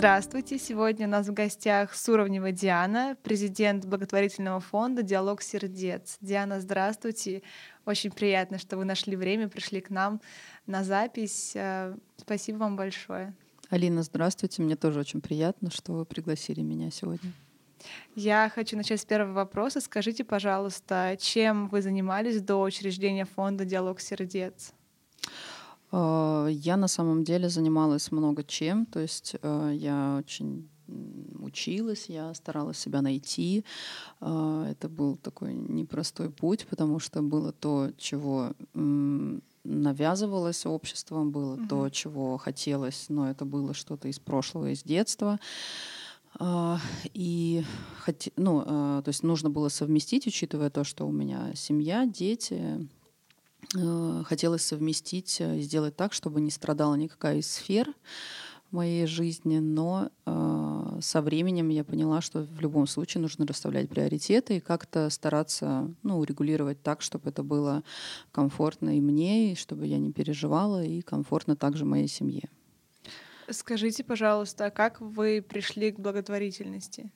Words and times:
Здравствуйте! 0.00 0.58
Сегодня 0.58 1.06
у 1.06 1.10
нас 1.10 1.28
в 1.28 1.34
гостях 1.34 1.94
Суровнева 1.94 2.52
Диана, 2.52 3.18
президент 3.22 3.84
благотворительного 3.84 4.58
фонда 4.58 5.02
«Диалог 5.02 5.42
сердец». 5.42 6.16
Диана, 6.22 6.58
здравствуйте! 6.62 7.42
Очень 7.84 8.10
приятно, 8.10 8.56
что 8.56 8.78
вы 8.78 8.86
нашли 8.86 9.14
время, 9.14 9.46
пришли 9.50 9.82
к 9.82 9.90
нам 9.90 10.22
на 10.66 10.84
запись. 10.84 11.52
Э, 11.54 11.94
спасибо 12.16 12.56
вам 12.56 12.76
большое. 12.76 13.34
Алина, 13.68 14.02
здравствуйте. 14.02 14.62
Мне 14.62 14.74
тоже 14.74 15.00
очень 15.00 15.20
приятно, 15.20 15.70
что 15.70 15.92
вы 15.92 16.06
пригласили 16.06 16.62
меня 16.62 16.90
сегодня. 16.90 17.30
Я 18.14 18.50
хочу 18.54 18.78
начать 18.78 19.02
с 19.02 19.04
первого 19.04 19.34
вопроса. 19.34 19.82
Скажите, 19.82 20.24
пожалуйста, 20.24 21.18
чем 21.20 21.68
вы 21.68 21.82
занимались 21.82 22.40
до 22.40 22.62
учреждения 22.62 23.26
фонда 23.26 23.66
«Диалог 23.66 24.00
сердец»? 24.00 24.72
Э, 25.92 26.48
я 26.50 26.76
на 26.76 26.88
самом 26.88 27.24
деле 27.24 27.48
занималась 27.48 28.12
много 28.12 28.44
чем. 28.44 28.86
То 28.86 29.00
есть 29.00 29.36
э, 29.42 29.72
я 29.74 30.16
очень 30.18 30.68
училась, 31.38 32.06
я 32.08 32.34
старалась 32.34 32.78
себя 32.78 33.02
найти. 33.02 33.64
Э, 34.20 34.66
это 34.70 34.88
был 34.88 35.16
такой 35.16 35.54
непростой 35.54 36.30
путь, 36.30 36.66
потому 36.68 36.98
что 36.98 37.22
было 37.22 37.52
то, 37.52 37.90
чего 37.96 38.52
навязывалось 39.62 40.64
обществом, 40.64 41.30
было 41.30 41.56
mm-hmm. 41.56 41.68
то, 41.68 41.90
чего 41.90 42.38
хотелось, 42.38 43.06
но 43.08 43.30
это 43.30 43.44
было 43.44 43.74
что-то 43.74 44.08
из 44.08 44.18
прошлого, 44.18 44.72
из 44.72 44.82
детства. 44.82 45.38
И 47.12 47.64
ну, 48.36 48.62
то 48.62 49.04
есть 49.08 49.22
нужно 49.22 49.50
было 49.50 49.68
совместить, 49.68 50.26
учитывая 50.26 50.70
то, 50.70 50.84
что 50.84 51.06
у 51.06 51.12
меня 51.12 51.52
семья, 51.54 52.06
дети, 52.06 52.88
хотелось 54.24 54.62
совместить 54.62 55.40
и 55.40 55.60
сделать 55.60 55.96
так, 55.96 56.12
чтобы 56.12 56.40
не 56.40 56.50
страдала 56.50 56.94
никакая 56.94 57.38
из 57.38 57.50
сфер 57.50 57.94
моей 58.70 59.06
жизни, 59.06 59.58
но 59.58 60.10
э, 60.26 60.98
со 61.00 61.22
временем 61.22 61.68
я 61.68 61.84
поняла, 61.84 62.20
что 62.20 62.42
в 62.42 62.60
любом 62.60 62.86
случае 62.86 63.20
нужно 63.20 63.46
расставлять 63.46 63.88
приоритеты 63.88 64.56
и 64.56 64.60
как-то 64.60 65.10
стараться 65.10 65.92
ну, 66.02 66.18
урегулировать 66.18 66.82
так, 66.82 67.02
чтобы 67.02 67.30
это 67.30 67.42
было 67.42 67.82
комфортно 68.32 68.96
и 68.96 69.00
мне, 69.00 69.52
и 69.52 69.56
чтобы 69.56 69.86
я 69.86 69.98
не 69.98 70.12
переживала, 70.12 70.84
и 70.84 71.00
комфортно 71.00 71.56
также 71.56 71.84
моей 71.84 72.08
семье. 72.08 72.48
Скажите, 73.48 74.04
пожалуйста, 74.04 74.66
а 74.66 74.70
как 74.70 75.00
вы 75.00 75.42
пришли 75.42 75.90
к 75.90 75.98
благотворительности? 75.98 77.10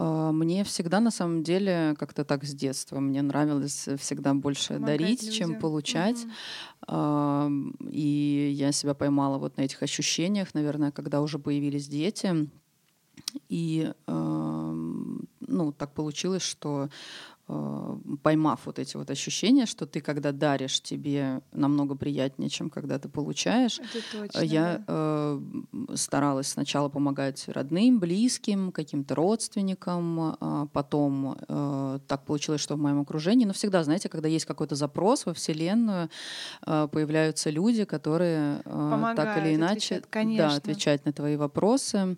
А, 0.00 0.30
мне 0.30 0.62
всегда, 0.62 1.00
на 1.00 1.10
самом 1.10 1.42
деле, 1.42 1.96
как-то 1.98 2.24
так 2.24 2.44
с 2.44 2.54
детства. 2.54 3.00
Мне 3.00 3.20
нравилось 3.20 3.88
всегда 3.98 4.32
больше 4.32 4.74
Помогать 4.74 4.98
дарить, 4.98 5.22
людям. 5.24 5.34
чем 5.34 5.60
получать. 5.60 6.24
Угу. 6.86 7.74
И 7.90 8.54
я 8.56 8.70
себя 8.70 8.94
поймала 8.94 9.38
вот 9.38 9.56
на 9.56 9.62
этих 9.62 9.82
ощущениях, 9.82 10.54
наверное, 10.54 10.92
когда 10.92 11.20
уже 11.20 11.40
появились 11.40 11.88
дети. 11.88 12.48
И 13.48 13.92
ну, 14.06 15.72
так 15.72 15.92
получилось, 15.92 16.42
что 16.42 16.88
Э, 16.88 17.37
поймав 18.22 18.60
вот 18.66 18.78
эти 18.78 18.96
вот 18.96 19.10
ощущения, 19.10 19.66
что 19.66 19.86
ты, 19.86 20.00
когда 20.00 20.32
даришь, 20.32 20.80
тебе 20.82 21.40
намного 21.52 21.94
приятнее, 21.94 22.50
чем 22.50 22.68
когда 22.68 22.98
ты 22.98 23.08
получаешь. 23.08 23.80
Это 23.80 24.02
точно, 24.12 24.40
Я 24.40 24.78
да. 24.78 24.84
э, 24.88 25.40
старалась 25.94 26.48
сначала 26.48 26.90
помогать 26.90 27.48
родным, 27.48 28.00
близким, 28.00 28.70
каким-то 28.70 29.14
родственникам, 29.14 30.36
э, 30.40 30.66
потом 30.72 31.38
э, 31.48 31.98
так 32.06 32.24
получилось, 32.26 32.60
что 32.60 32.74
в 32.74 32.78
моем 32.78 33.00
окружении, 33.00 33.46
но 33.46 33.54
всегда, 33.54 33.82
знаете, 33.82 34.10
когда 34.10 34.28
есть 34.28 34.44
какой-то 34.44 34.74
запрос 34.74 35.24
во 35.24 35.32
Вселенную, 35.32 36.10
э, 36.66 36.88
появляются 36.92 37.48
люди, 37.48 37.84
которые 37.84 38.60
э, 38.64 39.14
так 39.16 39.38
или 39.38 39.54
иначе 39.54 39.96
отвечать, 39.96 40.36
да, 40.36 40.54
отвечать 40.54 41.04
на 41.06 41.12
твои 41.12 41.36
вопросы. 41.36 42.16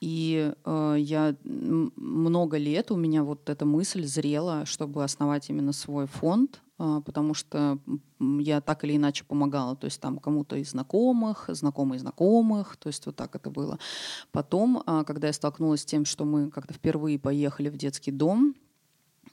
И 0.00 0.52
э, 0.64 0.96
я 0.98 1.36
много 1.44 2.56
лет 2.56 2.90
у 2.90 2.96
меня 2.96 3.22
вот 3.22 3.50
эта 3.50 3.66
мысль 3.66 4.04
зрела, 4.04 4.64
чтобы 4.64 5.04
основать 5.04 5.50
именно 5.50 5.72
свой 5.72 6.06
фонд, 6.06 6.62
э, 6.78 7.02
потому 7.04 7.34
что 7.34 7.78
я 8.18 8.62
так 8.62 8.82
или 8.84 8.96
иначе 8.96 9.24
помогала, 9.24 9.76
то 9.76 9.84
есть 9.84 10.00
там 10.00 10.18
кому-то 10.18 10.56
из 10.56 10.70
знакомых, 10.70 11.44
знакомых 11.48 12.00
знакомых, 12.00 12.78
то 12.78 12.88
есть 12.88 13.04
вот 13.04 13.16
так 13.16 13.36
это 13.36 13.50
было. 13.50 13.78
Потом, 14.32 14.82
э, 14.86 15.04
когда 15.06 15.26
я 15.26 15.34
столкнулась 15.34 15.82
с 15.82 15.84
тем, 15.86 16.06
что 16.06 16.24
мы 16.24 16.50
как-то 16.50 16.72
впервые 16.72 17.18
поехали 17.18 17.68
в 17.68 17.76
детский 17.76 18.10
дом, 18.10 18.54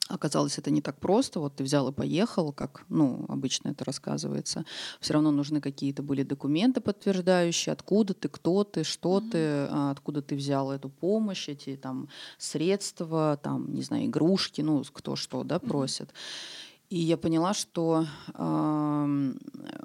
Оказалось, 0.10 0.58
это 0.58 0.72
не 0.72 0.82
так 0.82 1.00
просто. 1.00 1.40
Вот 1.40 1.56
ты 1.56 1.64
взял 1.64 1.90
и 1.90 1.92
поехал, 1.92 2.54
как 2.54 2.86
ну, 2.90 3.26
обычно 3.28 3.70
это 3.70 3.84
рассказывается. 3.86 4.66
Все 5.00 5.14
равно 5.14 5.32
нужны 5.32 5.62
какие-то 5.62 6.04
были 6.04 6.24
документы 6.24 6.82
подтверждающие, 6.82 7.74
откуда 7.74 8.14
ты, 8.14 8.30
кто 8.30 8.64
ты, 8.64 8.84
что 8.84 9.20
mm-hmm. 9.20 9.32
ты, 9.32 9.38
а, 9.70 9.92
откуда 9.92 10.22
ты 10.22 10.36
взял 10.36 10.72
эту 10.72 10.90
помощь, 10.90 11.50
эти 11.50 11.76
там 11.76 12.08
средства, 12.38 13.40
там, 13.42 13.74
не 13.74 13.82
знаю, 13.82 14.06
игрушки, 14.06 14.62
ну, 14.62 14.84
кто 14.94 15.16
что, 15.16 15.44
да, 15.44 15.60
просит. 15.60 16.10
Mm-hmm. 16.10 16.68
И 16.90 17.00
я 17.00 17.18
поняла, 17.18 17.54
что 17.54 18.06
э, 18.34 19.34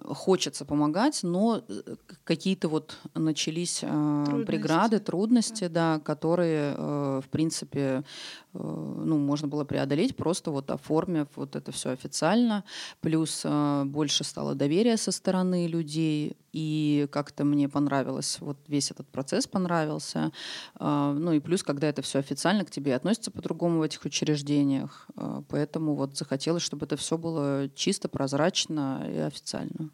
хочется 0.05 0.65
помогать, 0.65 1.21
но 1.25 1.61
э, 1.66 1.97
какие-то 2.22 2.69
вот 2.69 2.97
начались 3.15 3.81
э, 3.82 3.88
трудности. 3.88 4.47
преграды, 4.47 4.99
трудности, 5.00 5.66
да, 5.66 5.97
да 5.97 5.99
которые, 5.99 6.75
э, 6.77 7.21
в 7.25 7.28
принципе, 7.28 8.05
ну, 8.54 9.18
можно 9.18 9.48
было 9.48 9.64
преодолеть, 9.64 10.16
просто 10.16 10.50
вот 10.50 10.70
оформив 10.70 11.28
вот 11.36 11.56
это 11.56 11.72
все 11.72 11.90
официально. 11.90 12.64
Плюс 13.00 13.42
э, 13.44 13.84
больше 13.86 14.24
стало 14.24 14.54
доверия 14.54 14.96
со 14.96 15.12
стороны 15.12 15.66
людей, 15.66 16.36
и 16.52 17.08
как-то 17.10 17.44
мне 17.44 17.68
понравилось, 17.68 18.38
вот 18.40 18.58
весь 18.68 18.90
этот 18.90 19.08
процесс 19.08 19.46
понравился. 19.46 20.32
А, 20.74 21.12
ну 21.12 21.32
и 21.32 21.40
плюс, 21.40 21.62
когда 21.62 21.88
это 21.88 22.02
все 22.02 22.18
официально 22.18 22.64
к 22.64 22.70
тебе 22.70 22.94
относится 22.94 23.30
по-другому 23.30 23.78
в 23.78 23.82
этих 23.82 24.04
учреждениях. 24.04 25.08
Поэтому 25.48 25.94
вот 25.94 26.16
захотелось, 26.16 26.62
чтобы 26.62 26.86
это 26.86 26.96
все 26.96 27.16
было 27.16 27.70
чисто, 27.74 28.08
прозрачно 28.08 29.06
и 29.08 29.19
официально. 29.19 29.90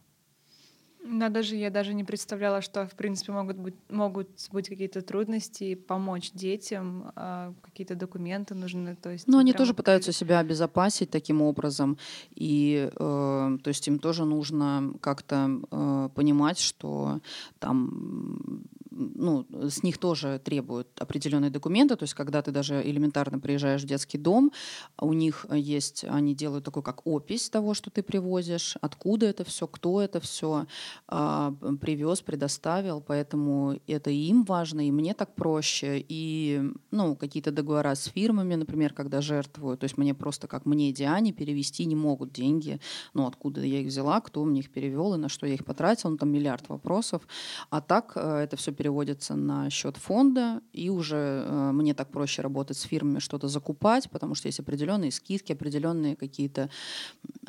Да, 1.10 1.28
даже 1.28 1.56
я 1.56 1.70
даже 1.70 1.94
не 1.94 2.04
представляла, 2.04 2.60
что, 2.60 2.86
в 2.86 2.94
принципе, 2.94 3.32
могут 3.32 3.56
быть, 3.56 3.74
могут 3.88 4.28
быть 4.52 4.68
какие-то 4.68 5.00
трудности, 5.00 5.74
помочь 5.74 6.32
детям, 6.32 7.12
э, 7.16 7.52
какие-то 7.62 7.94
документы 7.94 8.54
нужны. 8.54 8.94
То 8.96 9.10
есть, 9.10 9.26
ну, 9.26 9.38
они 9.38 9.52
тоже 9.52 9.74
пытаются 9.74 10.12
себя 10.12 10.38
обезопасить 10.38 11.10
таким 11.10 11.40
образом. 11.40 11.98
И, 12.34 12.90
э, 12.92 13.58
то 13.62 13.68
есть, 13.68 13.88
им 13.88 13.98
тоже 13.98 14.24
нужно 14.24 14.92
как-то 15.00 15.50
э, 15.70 16.08
понимать, 16.14 16.58
что 16.58 17.20
там 17.58 18.64
ну, 18.98 19.46
с 19.70 19.82
них 19.82 19.98
тоже 19.98 20.40
требуют 20.44 20.88
определенные 21.00 21.50
документы. 21.50 21.96
То 21.96 22.02
есть, 22.02 22.14
когда 22.14 22.42
ты 22.42 22.50
даже 22.50 22.82
элементарно 22.82 23.38
приезжаешь 23.38 23.82
в 23.82 23.86
детский 23.86 24.18
дом, 24.18 24.52
у 25.00 25.12
них 25.12 25.46
есть, 25.52 26.04
они 26.04 26.34
делают 26.34 26.64
такой 26.64 26.82
как 26.82 27.06
опись 27.06 27.48
того, 27.48 27.74
что 27.74 27.90
ты 27.90 28.02
привозишь, 28.02 28.76
откуда 28.80 29.26
это 29.26 29.44
все, 29.44 29.66
кто 29.66 30.02
это 30.02 30.20
все 30.20 30.66
а, 31.06 31.54
привез, 31.80 32.20
предоставил. 32.20 33.00
Поэтому 33.00 33.78
это 33.86 34.10
им 34.10 34.44
важно, 34.44 34.86
и 34.86 34.90
мне 34.90 35.14
так 35.14 35.34
проще. 35.34 36.04
И 36.08 36.60
ну, 36.90 37.14
какие-то 37.14 37.52
договора 37.52 37.94
с 37.94 38.04
фирмами, 38.04 38.56
например, 38.56 38.92
когда 38.92 39.20
жертвую, 39.20 39.78
то 39.78 39.84
есть 39.84 39.96
мне 39.96 40.14
просто 40.14 40.48
как 40.48 40.66
мне, 40.66 40.92
Диане, 40.92 41.32
перевести 41.32 41.84
не 41.84 41.96
могут 41.96 42.32
деньги. 42.32 42.80
Ну, 43.14 43.26
откуда 43.26 43.60
я 43.60 43.80
их 43.80 43.86
взяла, 43.86 44.20
кто 44.20 44.44
мне 44.44 44.60
их 44.60 44.70
перевел 44.70 45.14
и 45.14 45.18
на 45.18 45.28
что 45.28 45.46
я 45.46 45.54
их 45.54 45.64
потратила, 45.64 46.10
ну, 46.10 46.16
там 46.16 46.30
миллиард 46.30 46.68
вопросов. 46.68 47.22
А 47.70 47.80
так 47.80 48.12
э, 48.16 48.38
это 48.38 48.56
все 48.56 48.72
переводится 48.72 48.87
переводится 48.88 49.34
на 49.34 49.70
счет 49.70 49.98
фонда, 49.98 50.62
и 50.72 50.88
уже 50.88 51.44
э, 51.46 51.72
мне 51.72 51.92
так 51.92 52.08
проще 52.10 52.42
работать 52.42 52.78
с 52.78 52.82
фирмами, 52.82 53.18
что-то 53.18 53.48
закупать, 53.48 54.08
потому 54.10 54.34
что 54.34 54.48
есть 54.48 54.60
определенные 54.60 55.10
скидки, 55.10 55.52
определенные 55.52 56.16
какие-то 56.16 56.70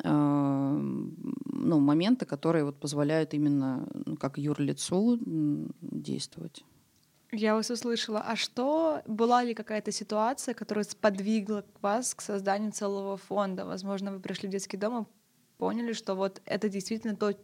э, 0.04 0.10
ну, 0.10 1.80
моменты, 1.80 2.26
которые 2.26 2.64
вот 2.64 2.78
позволяют 2.80 3.32
именно 3.34 3.88
ну, 4.06 4.16
как 4.16 4.36
юрлицу 4.38 5.18
действовать. 5.80 6.62
Я 7.32 7.54
вас 7.54 7.70
услышала. 7.70 8.20
А 8.20 8.36
что, 8.36 9.00
была 9.06 9.42
ли 9.42 9.54
какая-то 9.54 9.92
ситуация, 9.92 10.54
которая 10.54 10.84
сподвигла 10.84 11.64
вас 11.80 12.14
к 12.14 12.20
созданию 12.20 12.72
целого 12.72 13.16
фонда? 13.16 13.64
Возможно, 13.64 14.12
вы 14.12 14.20
пришли 14.20 14.48
в 14.48 14.52
детский 14.52 14.76
дом 14.76 15.02
и 15.02 15.06
поняли, 15.58 15.94
что 15.94 16.14
вот 16.14 16.42
это 16.44 16.68
действительно 16.68 17.16
то, 17.16 17.34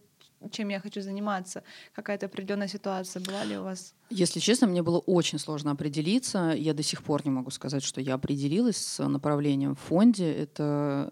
чем 0.51 0.69
я 0.69 0.81
хочу 0.81 1.01
заниматься? 1.01 1.63
Какая-то 1.95 2.27
определенная 2.27 2.69
ситуация 2.69 3.23
была 3.23 3.45
ли 3.45 3.57
у 3.59 3.63
вас? 3.63 3.95
Если 4.11 4.41
честно, 4.41 4.67
мне 4.67 4.83
было 4.83 4.99
очень 4.99 5.39
сложно 5.39 5.73
определиться. 5.73 6.55
Я 6.57 6.75
до 6.75 6.83
сих 6.83 7.03
пор 7.03 7.23
не 7.25 7.31
могу 7.31 7.51
сказать, 7.51 7.83
что 7.83 8.01
я 8.01 8.15
определилась 8.15 8.77
с 8.77 9.07
направлением 9.07 9.75
в 9.75 9.81
фонде. 9.81 10.33
Это 10.33 11.11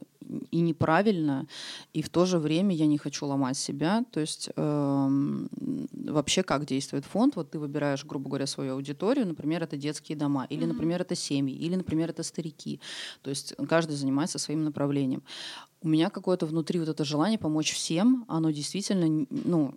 и 0.50 0.60
неправильно, 0.60 1.46
и 1.92 2.02
в 2.02 2.08
то 2.08 2.26
же 2.26 2.38
время 2.38 2.74
я 2.74 2.86
не 2.86 2.98
хочу 2.98 3.26
ломать 3.26 3.56
себя. 3.56 4.04
То 4.10 4.20
есть 4.20 4.50
э, 4.54 5.08
вообще 5.92 6.42
как 6.42 6.66
действует 6.66 7.04
фонд? 7.04 7.36
Вот 7.36 7.50
ты 7.50 7.58
выбираешь, 7.58 8.04
грубо 8.04 8.28
говоря, 8.28 8.46
свою 8.46 8.74
аудиторию, 8.74 9.26
например, 9.26 9.62
это 9.62 9.76
детские 9.76 10.16
дома, 10.16 10.46
или, 10.50 10.62
mm-hmm. 10.62 10.66
например, 10.66 11.00
это 11.02 11.14
семьи, 11.14 11.54
или, 11.54 11.76
например, 11.76 12.10
это 12.10 12.22
старики. 12.22 12.80
То 13.22 13.30
есть 13.30 13.54
каждый 13.68 13.96
занимается 13.96 14.38
своим 14.38 14.64
направлением. 14.64 15.22
У 15.82 15.88
меня 15.88 16.10
какое-то 16.10 16.46
внутри 16.46 16.80
вот 16.80 16.88
это 16.88 17.04
желание 17.04 17.38
помочь 17.38 17.72
всем, 17.72 18.24
оно 18.28 18.50
действительно, 18.50 19.26
ну, 19.30 19.74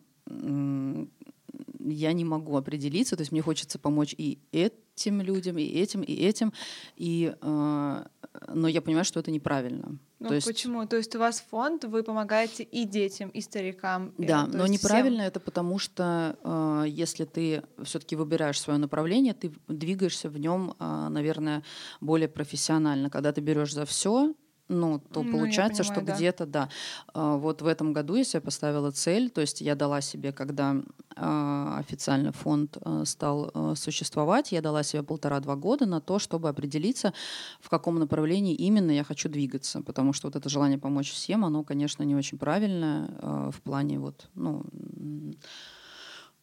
я 1.79 2.13
не 2.13 2.25
могу 2.25 2.55
определиться, 2.55 3.15
то 3.15 3.21
есть 3.21 3.31
мне 3.31 3.41
хочется 3.41 3.79
помочь 3.79 4.15
и 4.17 4.39
этим 4.51 5.21
людям, 5.21 5.57
и 5.57 5.63
этим, 5.63 6.01
и 6.01 6.13
этим, 6.13 6.53
и, 6.95 7.35
э, 7.41 8.05
но 8.53 8.67
я 8.67 8.81
понимаю, 8.81 9.05
что 9.05 9.19
это 9.19 9.31
неправильно. 9.31 9.97
Ну 10.19 10.29
то 10.29 10.35
есть, 10.35 10.47
почему? 10.47 10.85
То 10.87 10.97
есть 10.97 11.15
у 11.15 11.19
вас 11.19 11.43
фонд, 11.51 11.83
вы 11.83 12.01
помогаете 12.01 12.63
и 12.63 12.85
детям, 12.85 13.29
и 13.29 13.41
старикам. 13.41 14.13
и, 14.17 14.25
да, 14.25 14.45
то 14.45 14.57
но 14.57 14.67
неправильно 14.67 15.19
всем. 15.19 15.27
это 15.27 15.39
потому, 15.39 15.77
что 15.77 16.37
э, 16.43 16.85
если 16.87 17.25
ты 17.25 17.63
все-таки 17.83 18.15
выбираешь 18.15 18.59
свое 18.59 18.79
направление, 18.79 19.35
ты 19.35 19.51
двигаешься 19.67 20.29
в 20.29 20.39
нем, 20.39 20.75
э, 20.79 21.07
наверное, 21.09 21.63
более 22.01 22.27
профессионально. 22.27 23.11
Когда 23.11 23.31
ты 23.31 23.41
берешь 23.41 23.73
за 23.73 23.85
все, 23.85 24.33
ну, 24.69 24.99
то 24.99 25.23
Ну, 25.23 25.31
получается, 25.31 25.83
что 25.83 25.95
понимаю, 25.95 26.07
да. 26.07 26.15
где-то, 26.15 26.45
да. 26.45 26.69
А, 27.13 27.37
Вот 27.37 27.61
в 27.61 27.67
этом 27.67 27.93
году 27.93 28.15
я 28.15 28.23
себе 28.23 28.41
поставила 28.41 28.91
цель, 28.91 29.29
то 29.29 29.41
есть 29.41 29.61
я 29.61 29.75
дала 29.75 30.01
себе, 30.01 30.31
когда 30.31 30.75
а, 31.15 31.77
официально 31.79 32.31
фонд 32.31 32.77
а, 32.81 33.05
стал 33.05 33.51
существовать, 33.75 34.51
я 34.51 34.61
дала 34.61 34.83
себе 34.83 35.03
полтора-два 35.03 35.55
года 35.55 35.85
на 35.85 36.01
то, 36.01 36.19
чтобы 36.19 36.49
определиться, 36.49 37.13
в 37.59 37.69
каком 37.69 37.99
направлении 37.99 38.55
именно 38.55 38.91
я 38.91 39.03
хочу 39.03 39.29
двигаться, 39.29 39.81
потому 39.81 40.13
что 40.13 40.27
вот 40.27 40.35
это 40.35 40.49
желание 40.49 40.77
помочь 40.77 41.11
всем, 41.11 41.45
оно, 41.45 41.63
конечно, 41.63 42.03
не 42.03 42.15
очень 42.15 42.37
правильное 42.37 43.09
в 43.51 43.61
плане 43.63 43.99
вот, 43.99 44.29
ну, 44.35 44.63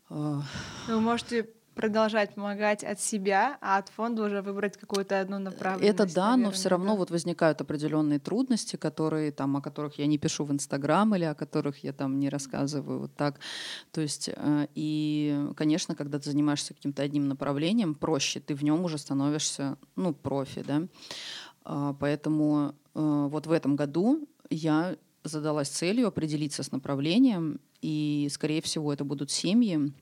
Вы 0.09 1.01
можете 1.01 1.49
продолжать 1.75 2.35
помогать 2.35 2.85
от 2.85 3.01
себя, 3.01 3.59
а 3.61 3.79
от 3.79 3.89
фонда 3.89 4.25
уже 4.25 4.43
выбрать 4.43 4.77
какую-то 4.77 5.21
одну 5.21 5.39
направленность. 5.39 5.93
Это 5.93 6.13
да, 6.13 6.31
но 6.31 6.37
наверное, 6.37 6.53
все 6.53 6.69
равно 6.69 6.93
да. 6.93 6.95
вот 6.95 7.11
возникают 7.11 7.61
определенные 7.61 8.19
трудности, 8.19 8.77
которые 8.77 9.33
там, 9.33 9.57
о 9.57 9.61
которых 9.61 9.99
я 9.99 10.07
не 10.07 10.19
пишу 10.19 10.45
в 10.45 10.53
Инстаграм 10.53 11.15
или 11.15 11.25
о 11.25 11.35
которых 11.35 11.85
я 11.85 11.93
там 11.93 12.19
не 12.19 12.29
рассказываю 12.29 13.01
вот 13.01 13.15
так. 13.17 13.41
То 13.91 14.01
есть 14.01 14.31
э, 14.35 14.67
и, 14.75 15.49
конечно, 15.57 15.95
когда 15.95 16.19
ты 16.19 16.31
занимаешься 16.31 16.75
каким-то 16.75 17.03
одним 17.03 17.29
направлением, 17.29 17.95
проще, 17.95 18.41
ты 18.41 18.55
в 18.55 18.63
нем 18.63 18.85
уже 18.85 18.99
становишься, 18.99 19.77
ну, 19.97 20.13
профи, 20.15 20.65
да. 20.67 20.83
А, 21.65 21.95
Поэтому 21.95 22.75
э, 22.95 23.29
вот 23.31 23.47
в 23.47 23.53
этом 23.53 23.77
году 23.77 24.29
я 24.51 24.97
задалась 25.25 25.69
целью 25.69 26.07
определиться 26.07 26.63
с 26.63 26.71
направлением, 26.71 27.61
и, 27.81 28.29
скорее 28.31 28.63
всего, 28.63 28.93
это 28.93 29.05
будут 29.05 29.31
семьи, 29.31 29.93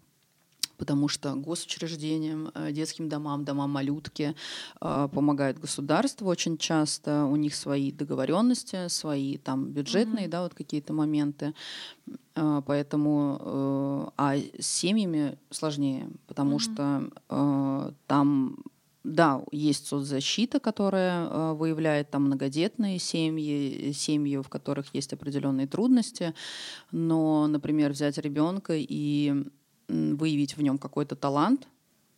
потому 0.83 1.07
что 1.07 1.37
госучреждениям, 1.37 2.51
э, 2.55 2.73
детским 2.73 3.09
домам, 3.09 3.45
домам 3.45 3.71
малютки 3.71 4.35
э, 4.81 5.09
помогает 5.13 5.61
государство 5.61 6.27
очень 6.29 6.59
часто. 6.59 7.25
У 7.27 7.37
них 7.37 7.55
свои 7.55 7.93
договоренности, 7.93 8.89
свои 8.89 9.37
там 9.39 9.67
бюджетные, 9.67 10.25
Мгм. 10.25 10.31
да, 10.31 10.43
вот 10.43 10.55
какие-то 10.55 10.93
моменты. 10.93 11.55
Э, 12.35 12.63
Поэтому, 12.67 14.13
а 14.17 14.35
с 14.59 14.67
семьями 14.67 15.39
сложнее, 15.51 16.09
потому 16.27 16.57
Мгм. 16.57 16.61
что 16.61 17.93
там 18.07 18.57
да, 19.05 19.43
есть 19.51 19.87
соцзащита, 19.87 20.61
которая 20.61 21.27
э, 21.27 21.53
выявляет 21.55 22.11
там 22.11 22.25
многодетные 22.27 22.99
семьи, 23.01 23.93
семьи, 23.93 24.37
в 24.37 24.49
которых 24.49 24.95
есть 24.95 25.13
определенные 25.13 25.67
трудности. 25.67 26.35
Но, 26.93 27.49
например, 27.49 27.91
взять 27.91 28.19
ребенка 28.19 28.75
и 28.77 29.45
выявить 29.93 30.57
в 30.57 30.63
нем 30.63 30.79
какой-то 30.79 31.17
талант, 31.17 31.69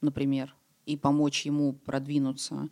например, 0.01 0.55
и 0.87 0.97
помочь 0.97 1.47
ему 1.47 1.73
продвинуться, 1.73 2.69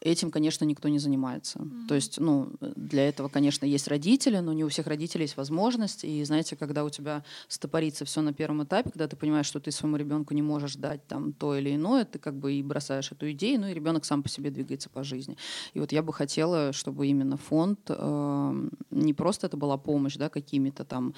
этим, 0.00 0.30
конечно, 0.30 0.66
никто 0.66 0.88
не 0.88 0.98
занимается. 0.98 1.66
То 1.88 1.94
есть, 1.94 2.20
ну, 2.20 2.52
для 2.60 3.08
этого, 3.08 3.28
конечно, 3.28 3.64
есть 3.64 3.88
родители, 3.88 4.38
но 4.38 4.52
не 4.52 4.62
у 4.62 4.68
всех 4.68 4.86
родителей 4.86 5.22
есть 5.22 5.36
возможность. 5.38 6.04
И 6.04 6.22
знаете, 6.24 6.56
когда 6.56 6.84
у 6.84 6.90
тебя 6.90 7.24
стопорится 7.48 8.04
все 8.04 8.20
на 8.20 8.34
первом 8.34 8.64
этапе, 8.64 8.90
когда 8.90 9.08
ты 9.08 9.16
понимаешь, 9.16 9.46
что 9.46 9.60
ты 9.60 9.70
своему 9.70 9.96
ребенку 9.96 10.34
не 10.34 10.42
можешь 10.42 10.76
дать 10.76 11.06
там 11.06 11.32
то 11.32 11.56
или 11.56 11.74
иное, 11.74 12.04
ты 12.04 12.18
как 12.18 12.34
бы 12.34 12.52
и 12.52 12.62
бросаешь 12.62 13.12
эту 13.12 13.30
идею, 13.32 13.60
ну 13.60 13.68
и 13.68 13.74
ребенок 13.74 14.04
сам 14.04 14.22
по 14.22 14.28
себе 14.28 14.50
двигается 14.50 14.90
по 14.90 15.02
жизни. 15.04 15.38
И 15.72 15.80
вот 15.80 15.90
я 15.92 16.02
бы 16.02 16.12
хотела, 16.12 16.74
чтобы 16.74 17.06
именно 17.06 17.38
фонд 17.38 17.80
э, 17.88 18.68
не 18.90 19.14
просто 19.14 19.46
это 19.46 19.56
была 19.56 19.78
помощь, 19.78 20.16
да, 20.16 20.28
какими-то 20.28 20.84
там 20.84 21.14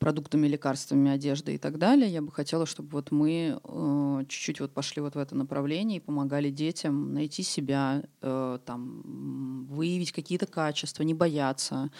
продуктами, 0.00 0.48
лекарствами, 0.48 1.10
одеждой 1.10 1.54
и 1.54 1.58
так 1.58 1.78
далее. 1.78 2.10
Я 2.10 2.22
бы 2.22 2.32
хотела, 2.32 2.64
чтобы 2.66 2.88
вот 2.90 3.12
мы 3.12 3.60
э, 3.62 4.24
чуть-чуть 4.28 4.60
вот 4.60 4.72
пошли 4.72 5.02
вот 5.02 5.14
в 5.14 5.18
это 5.18 5.36
направление 5.36 5.98
и 5.98 6.00
помогали 6.00 6.50
детям 6.50 7.12
найти 7.14 7.42
себя, 7.42 8.02
э, 8.22 8.58
там, 8.64 9.66
выявить 9.68 10.12
какие-то 10.12 10.46
качества, 10.46 11.02
не 11.04 11.14
бояться. 11.14 11.90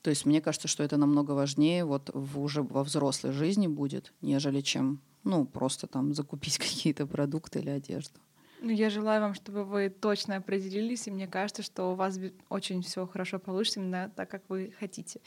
То 0.00 0.10
есть 0.10 0.26
мне 0.26 0.40
кажется, 0.40 0.68
что 0.68 0.82
это 0.82 0.96
намного 0.96 1.32
важнее 1.32 1.84
вот 1.84 2.10
в, 2.14 2.40
уже 2.40 2.62
во 2.62 2.82
взрослой 2.82 3.32
жизни 3.32 3.66
будет, 3.66 4.12
нежели 4.22 4.62
чем 4.62 5.00
ну, 5.22 5.44
просто 5.44 5.86
там 5.86 6.14
закупить 6.14 6.58
какие-то 6.66 7.06
продукты 7.06 7.58
или 7.58 7.70
одежду. 7.70 8.18
Ну, 8.60 8.70
я 8.70 8.90
желаю 8.90 9.20
вам, 9.20 9.34
чтобы 9.34 9.64
вы 9.64 9.88
точно 9.88 10.36
определились, 10.36 11.06
и 11.06 11.10
мне 11.10 11.26
кажется, 11.26 11.62
что 11.62 11.92
у 11.92 11.94
вас 11.94 12.18
очень 12.48 12.82
все 12.82 13.06
хорошо 13.06 13.38
получится 13.38 13.80
именно 13.80 14.10
так, 14.14 14.28
как 14.28 14.42
вы 14.48 14.74
хотите. 14.78 15.20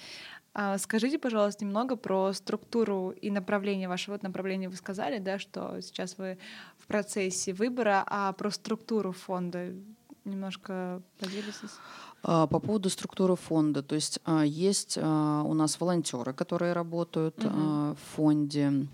А 0.54 0.78
скажите, 0.78 1.18
пожалуйста, 1.18 1.64
немного 1.64 1.96
про 1.96 2.34
структуру 2.34 3.12
и 3.12 3.32
направление 3.32 3.88
вашего 3.88 4.16
вот 4.16 4.24
направления. 4.24 4.68
Вы 4.68 4.76
сказали, 4.76 5.20
да, 5.20 5.40
что 5.40 5.80
сейчас 5.82 6.18
вы 6.18 6.38
в 6.78 6.88
процессе 6.88 7.54
выбора, 7.54 8.04
а 8.06 8.34
про 8.34 8.52
структуру 8.52 9.14
фонда 9.14 9.74
немножко 10.26 11.02
поделитесь. 11.20 11.72
А, 12.24 12.48
По 12.48 12.60
поводу 12.60 12.90
структуры 12.90 13.36
фонда, 13.36 13.82
то 13.82 13.96
есть 13.96 14.20
а, 14.26 14.44
есть 14.44 14.98
у 14.98 15.54
нас 15.54 15.80
волонтеры, 15.80 16.34
которые 16.34 16.74
работают 16.74 17.36
а, 17.44 17.96
в 17.96 18.16
фонде. 18.16 18.88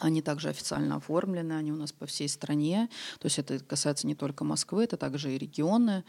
Они 0.00 0.22
также 0.22 0.48
официально 0.48 0.96
оформлены, 0.96 1.52
они 1.52 1.72
у 1.72 1.76
нас 1.76 1.92
по 1.92 2.06
всей 2.06 2.28
стране. 2.28 2.88
То 3.18 3.26
есть 3.26 3.38
это 3.38 3.58
касается 3.60 4.06
не 4.06 4.14
только 4.14 4.44
Москвы, 4.44 4.84
это 4.84 4.96
также 4.96 5.34
и 5.34 5.38
регионы. 5.38 6.04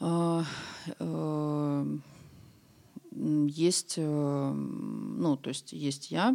А, 0.00 0.44
э, 0.98 1.98
Есть, 3.14 3.94
э, 3.98 4.52
ну, 4.52 5.36
то 5.36 5.48
есть 5.50 5.72
есть 5.72 6.10
я, 6.10 6.34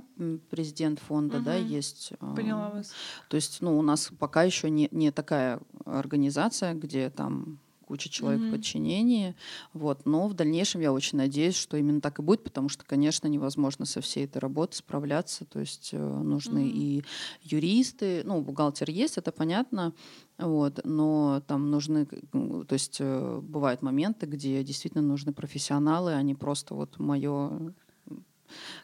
президент 0.52 1.00
фонда, 1.00 1.40
да, 1.40 1.58
Мгм. 1.58 1.68
есть. 1.68 2.14
а, 2.20 2.36
Поняла 2.36 2.70
вас. 2.70 2.92
то 3.30 3.36
есть, 3.36 3.62
ну, 3.62 3.80
у 3.80 3.82
нас 3.82 4.12
пока 4.20 4.44
еще 4.44 4.70
не, 4.70 4.88
не 4.92 5.12
такая 5.12 5.60
организация, 5.86 6.76
где 6.76 7.10
там 7.10 7.58
куча 7.88 8.10
человек 8.10 8.42
Мгм. 8.42 8.50
в 8.50 8.52
подчинении, 8.52 9.36
вот, 9.74 10.06
но 10.06 10.28
в 10.28 10.34
дальнейшем 10.34 10.82
я 10.82 10.92
очень 10.92 11.18
надеюсь, 11.18 11.56
что 11.56 11.78
именно 11.78 12.02
так 12.02 12.20
и 12.20 12.22
будет, 12.22 12.44
потому 12.44 12.70
что, 12.70 12.84
конечно, 12.86 13.28
невозможно 13.28 13.86
со 13.86 14.02
всей 14.02 14.26
этой 14.26 14.40
работой 14.40 14.76
справляться, 14.76 15.46
то 15.46 15.60
есть 15.60 15.90
э, 15.94 15.98
нужны 15.98 16.60
Мгм. 16.66 16.72
и 16.76 17.04
юристы, 17.44 18.22
ну, 18.26 18.42
бухгалтер 18.42 18.90
есть, 18.90 19.18
это 19.18 19.32
понятно, 19.32 19.94
вот, 20.38 20.82
но 20.84 21.42
там 21.48 21.72
нужны, 21.72 22.06
то 22.06 22.74
есть 22.74 22.98
э, 23.00 23.40
бывают 23.42 23.82
моменты, 23.82 24.26
где 24.26 24.64
действительно 24.64 25.04
нужны 25.04 25.32
профессионалы, 25.34 26.14
а 26.14 26.22
не 26.22 26.36
просто 26.36 26.76
вот 26.76 27.00
мое 27.00 27.74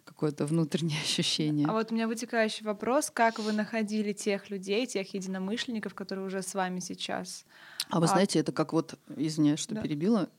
какое-то 0.05 0.45
внутреннее 0.45 0.99
ощущение. 1.03 1.67
А 1.67 1.73
вот 1.73 1.91
у 1.91 1.95
меня 1.95 2.07
вытекающий 2.07 2.65
вопрос, 2.65 3.09
как 3.13 3.39
вы 3.39 3.51
находили 3.53 4.13
тех 4.13 4.49
людей, 4.49 4.85
тех 4.85 5.13
единомышленников, 5.13 5.93
которые 5.93 6.25
уже 6.25 6.41
с 6.41 6.53
вами 6.53 6.79
сейчас? 6.79 7.45
А 7.89 7.99
вы 7.99 8.05
А- 8.05 8.07
знаете, 8.07 8.39
это 8.39 8.51
как 8.51 8.73
вот, 8.73 8.95
извиняюсь, 9.17 9.59
что 9.59 9.75
Да. 9.75 9.81
перебила, 9.81 10.29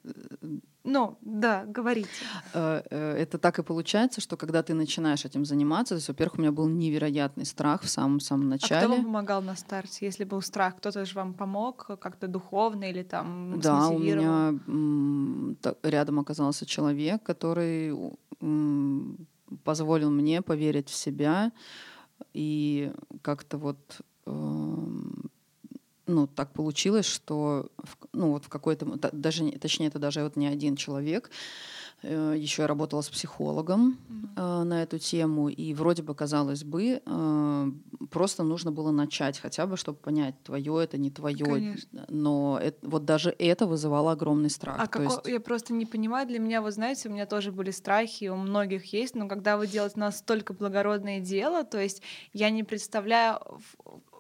Ну, 0.87 1.17
да, 1.23 1.65
говорите. 1.67 2.11
э, 2.53 2.83
э, 2.91 3.13
это 3.23 3.39
так 3.39 3.59
и 3.59 3.63
получается, 3.63 4.21
что 4.21 4.37
когда 4.37 4.63
ты 4.63 4.75
начинаешь 4.75 5.25
этим 5.25 5.45
заниматься, 5.47 5.95
то 5.95 5.99
есть, 5.99 6.09
во-первых, 6.09 6.39
у 6.39 6.43
меня 6.43 6.53
был 6.53 6.69
невероятный 6.69 7.47
страх 7.47 7.83
в 7.83 7.89
самом-самом 7.89 8.53
А 8.53 8.57
кто 8.57 8.75
вам 8.75 8.89
начале. 8.91 9.03
помогал 9.03 9.43
на 9.43 9.57
старте, 9.57 10.07
если 10.07 10.25
был 10.25 10.43
страх? 10.43 10.77
Кто-то 10.77 11.05
же 11.07 11.15
вам 11.15 11.33
помог 11.35 11.87
как-то 12.01 12.29
духовно 12.29 12.85
или 12.91 13.03
там 13.03 13.61
Да, 13.61 13.89
у 13.89 13.99
меня 13.99 14.55
рядом 15.83 16.19
оказался 16.21 16.67
человек, 16.67 17.23
который 17.23 17.93
позволил 19.65 20.11
мне 20.11 20.43
поверить 20.43 20.89
в 20.89 20.95
себя 20.95 21.53
и 22.33 22.93
как-то 23.23 23.59
вот 23.59 24.01
эм, 24.27 24.84
ну, 26.15 26.27
так 26.27 26.53
получилось, 26.53 27.07
что 27.07 27.67
ну, 28.13 28.31
вот 28.33 28.45
в 28.45 28.49
какой-то... 28.49 28.87
Даже, 29.13 29.45
не- 29.45 29.59
точнее, 29.59 29.89
это 29.89 29.99
даже 29.99 30.23
вот 30.23 30.37
не 30.37 30.47
один 30.47 30.77
человек. 30.77 31.31
Еще 32.03 32.63
я 32.63 32.69
работала 32.69 33.01
с 33.01 33.09
психологом 33.09 33.97
Мгм. 34.09 34.31
э, 34.37 34.63
на 34.65 34.83
эту 34.83 34.99
тему, 34.99 35.49
и 35.49 35.73
вроде 35.73 36.03
бы, 36.03 36.15
казалось 36.15 36.63
бы, 36.63 37.01
э, 37.07 37.71
просто 38.11 38.43
нужно 38.43 38.73
было 38.73 38.91
начать 38.91 39.39
хотя 39.39 39.67
бы, 39.67 39.79
чтобы 39.79 39.97
понять, 39.99 40.35
твое 40.43 40.85
это 40.85 40.99
не 40.99 41.11
твое. 41.11 41.45
Конечно. 41.47 42.05
Но 42.09 42.61
эт- 42.63 42.77
вот 42.83 43.07
даже 43.07 43.35
это 43.39 43.67
вызывало 43.67 44.13
огромный 44.13 44.51
страх. 44.51 44.77
А 44.81 44.87
То 44.87 44.93
како- 44.99 45.03
есть- 45.05 45.27
я 45.29 45.41
просто 45.41 45.73
не 45.73 45.87
понимаю, 45.87 46.27
для 46.29 46.39
меня, 46.41 46.61
вот 46.61 46.75
знаете, 46.75 47.09
у 47.09 47.13
меня 47.13 47.25
тоже 47.25 47.53
были 47.53 47.71
страхи, 47.71 48.29
у 48.29 48.37
многих 48.37 48.93
есть, 48.93 49.15
но 49.15 49.27
когда 49.27 49.57
вы 49.57 49.67
делаете 49.67 49.99
настолько 49.99 50.53
благородное 50.53 51.21
дело, 51.21 51.65
то 51.65 51.81
есть 51.81 52.03
я 52.35 52.51
не 52.51 52.65
представляю, 52.65 53.39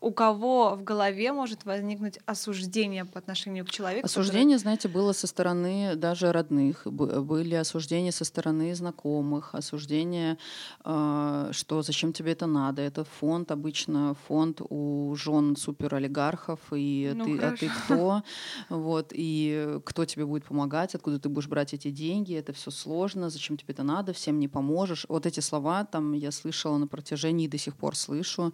у 0.04 0.12
кого 0.12 0.76
в 0.76 0.84
голове 0.84 1.32
может 1.32 1.64
возникнуть 1.64 2.18
осуждение 2.26 3.04
по 3.04 3.18
отношению 3.18 3.64
к 3.64 3.70
человеку? 3.70 4.06
Осуждение, 4.06 4.58
который... 4.58 4.62
знаете, 4.62 4.88
было 4.88 5.12
со 5.12 5.26
стороны 5.26 5.96
даже 5.96 6.30
родных, 6.30 6.87
были 6.87 7.54
осуждения 7.54 8.12
со 8.12 8.25
стороны 8.25 8.75
знакомых, 8.75 9.54
осуждение, 9.54 10.37
э, 10.84 11.49
что 11.52 11.82
зачем 11.82 12.12
тебе 12.12 12.32
это 12.32 12.46
надо. 12.46 12.82
Это 12.82 13.04
фонд, 13.04 13.50
обычно 13.50 14.14
фонд 14.28 14.61
у 14.68 15.14
жен 15.16 15.56
суперолигархов, 15.56 16.61
и 16.73 17.12
ну, 17.14 17.25
ты, 17.25 17.38
а 17.38 17.56
ты 17.56 17.68
кто? 17.68 18.23
Вот, 18.68 19.12
и 19.14 19.78
кто 19.84 20.04
тебе 20.04 20.26
будет 20.26 20.44
помогать, 20.44 20.94
откуда 20.94 21.18
ты 21.18 21.28
будешь 21.30 21.49
брать 21.49 21.73
эти 21.73 21.90
деньги, 21.90 22.34
это 22.34 22.52
все 22.52 22.70
сложно, 22.70 23.30
зачем 23.30 23.56
тебе 23.56 23.73
это 23.73 23.82
надо, 23.82 24.12
всем 24.12 24.38
не 24.38 24.49
поможешь. 24.49 25.06
Вот 25.08 25.25
эти 25.25 25.40
слова 25.40 25.84
там 25.84 26.12
я 26.12 26.30
слышала 26.30 26.76
на 26.76 26.87
протяжении, 26.87 27.49
до 27.49 27.58
сих 27.58 27.75
пор 27.75 27.96
слышу, 27.96 28.52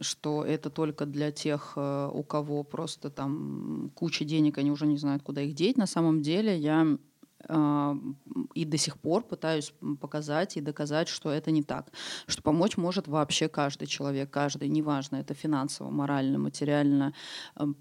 что 0.00 0.44
это 0.44 0.70
только 0.70 1.06
для 1.06 1.30
тех, 1.32 1.74
э, 1.76 2.10
у 2.12 2.22
кого 2.22 2.62
просто 2.62 3.10
там 3.10 3.90
куча 3.94 4.24
денег, 4.24 4.58
они 4.58 4.70
уже 4.70 4.86
не 4.86 4.96
знают, 4.96 5.22
куда 5.22 5.42
их 5.42 5.54
деть. 5.54 5.76
На 5.76 5.86
самом 5.86 6.22
деле 6.22 6.56
я 6.58 6.98
и 7.48 8.64
до 8.64 8.76
сих 8.76 8.98
пор 8.98 9.22
пытаюсь 9.22 9.72
показать 10.00 10.56
и 10.56 10.60
доказать, 10.60 11.08
что 11.08 11.30
это 11.30 11.50
не 11.50 11.62
так. 11.62 11.90
Что 12.26 12.42
помочь 12.42 12.76
может 12.76 13.08
вообще 13.08 13.48
каждый 13.48 13.86
человек, 13.86 14.30
каждый, 14.30 14.68
неважно, 14.68 15.16
это 15.16 15.34
финансово, 15.34 15.90
морально, 15.90 16.38
материально, 16.38 17.14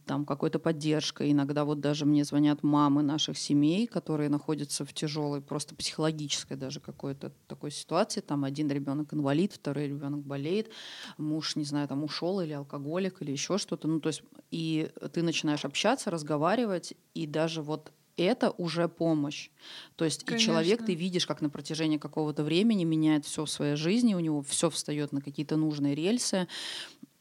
там 0.05 0.25
какой-то 0.25 0.59
поддержкой. 0.59 1.31
Иногда 1.31 1.65
вот 1.65 1.81
даже 1.81 2.05
мне 2.05 2.23
звонят 2.23 2.63
мамы 2.63 3.03
наших 3.03 3.37
семей, 3.37 3.85
которые 3.85 4.29
находятся 4.29 4.85
в 4.85 4.93
тяжелой, 4.93 5.41
просто 5.41 5.75
психологической 5.75 6.55
даже 6.55 6.79
какой-то 6.79 7.31
такой 7.47 7.71
ситуации. 7.71 8.21
Там 8.21 8.45
один 8.45 8.69
ребенок 8.69 9.13
инвалид, 9.13 9.53
второй 9.53 9.87
ребенок 9.87 10.21
болеет, 10.21 10.69
муж, 11.17 11.55
не 11.55 11.65
знаю, 11.65 11.87
там 11.87 12.03
ушел 12.03 12.39
или 12.39 12.53
алкоголик 12.53 13.21
или 13.21 13.31
еще 13.31 13.57
что-то. 13.57 13.87
Ну, 13.87 13.99
то 13.99 14.07
есть, 14.07 14.23
и 14.51 14.89
ты 15.13 15.21
начинаешь 15.21 15.65
общаться, 15.65 16.11
разговаривать, 16.11 16.93
и 17.13 17.27
даже 17.27 17.61
вот 17.61 17.91
это 18.19 18.51
уже 18.51 18.87
помощь. 18.87 19.49
То 19.95 20.05
есть 20.05 20.23
Конечно. 20.23 20.43
и 20.43 20.45
человек 20.45 20.85
ты 20.85 20.93
видишь, 20.93 21.25
как 21.25 21.41
на 21.41 21.49
протяжении 21.49 21.97
какого-то 21.97 22.43
времени 22.43 22.83
меняет 22.83 23.25
все 23.25 23.45
в 23.45 23.49
своей 23.49 23.75
жизни, 23.75 24.13
у 24.13 24.19
него 24.19 24.41
все 24.41 24.69
встает 24.69 25.11
на 25.11 25.21
какие-то 25.21 25.55
нужные 25.55 25.95
рельсы. 25.95 26.47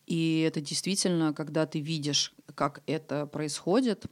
И 0.07 0.41
это 0.41 0.61
действительно, 0.61 1.35
когда 1.35 1.67
ты 1.67 1.81
видишь, 1.81 2.33
как 2.55 2.83
это 2.87 3.27
происходит, 3.27 4.07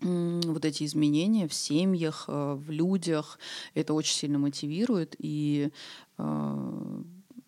вот 0.00 0.64
эти 0.64 0.84
изменения 0.84 1.48
в 1.48 1.54
семьях, 1.54 2.26
э, 2.28 2.54
в 2.54 2.70
людях, 2.70 3.38
это 3.74 3.94
очень 3.94 4.14
сильно 4.14 4.38
мотивирует. 4.38 5.16
И, 5.18 5.70
э, 6.18 7.02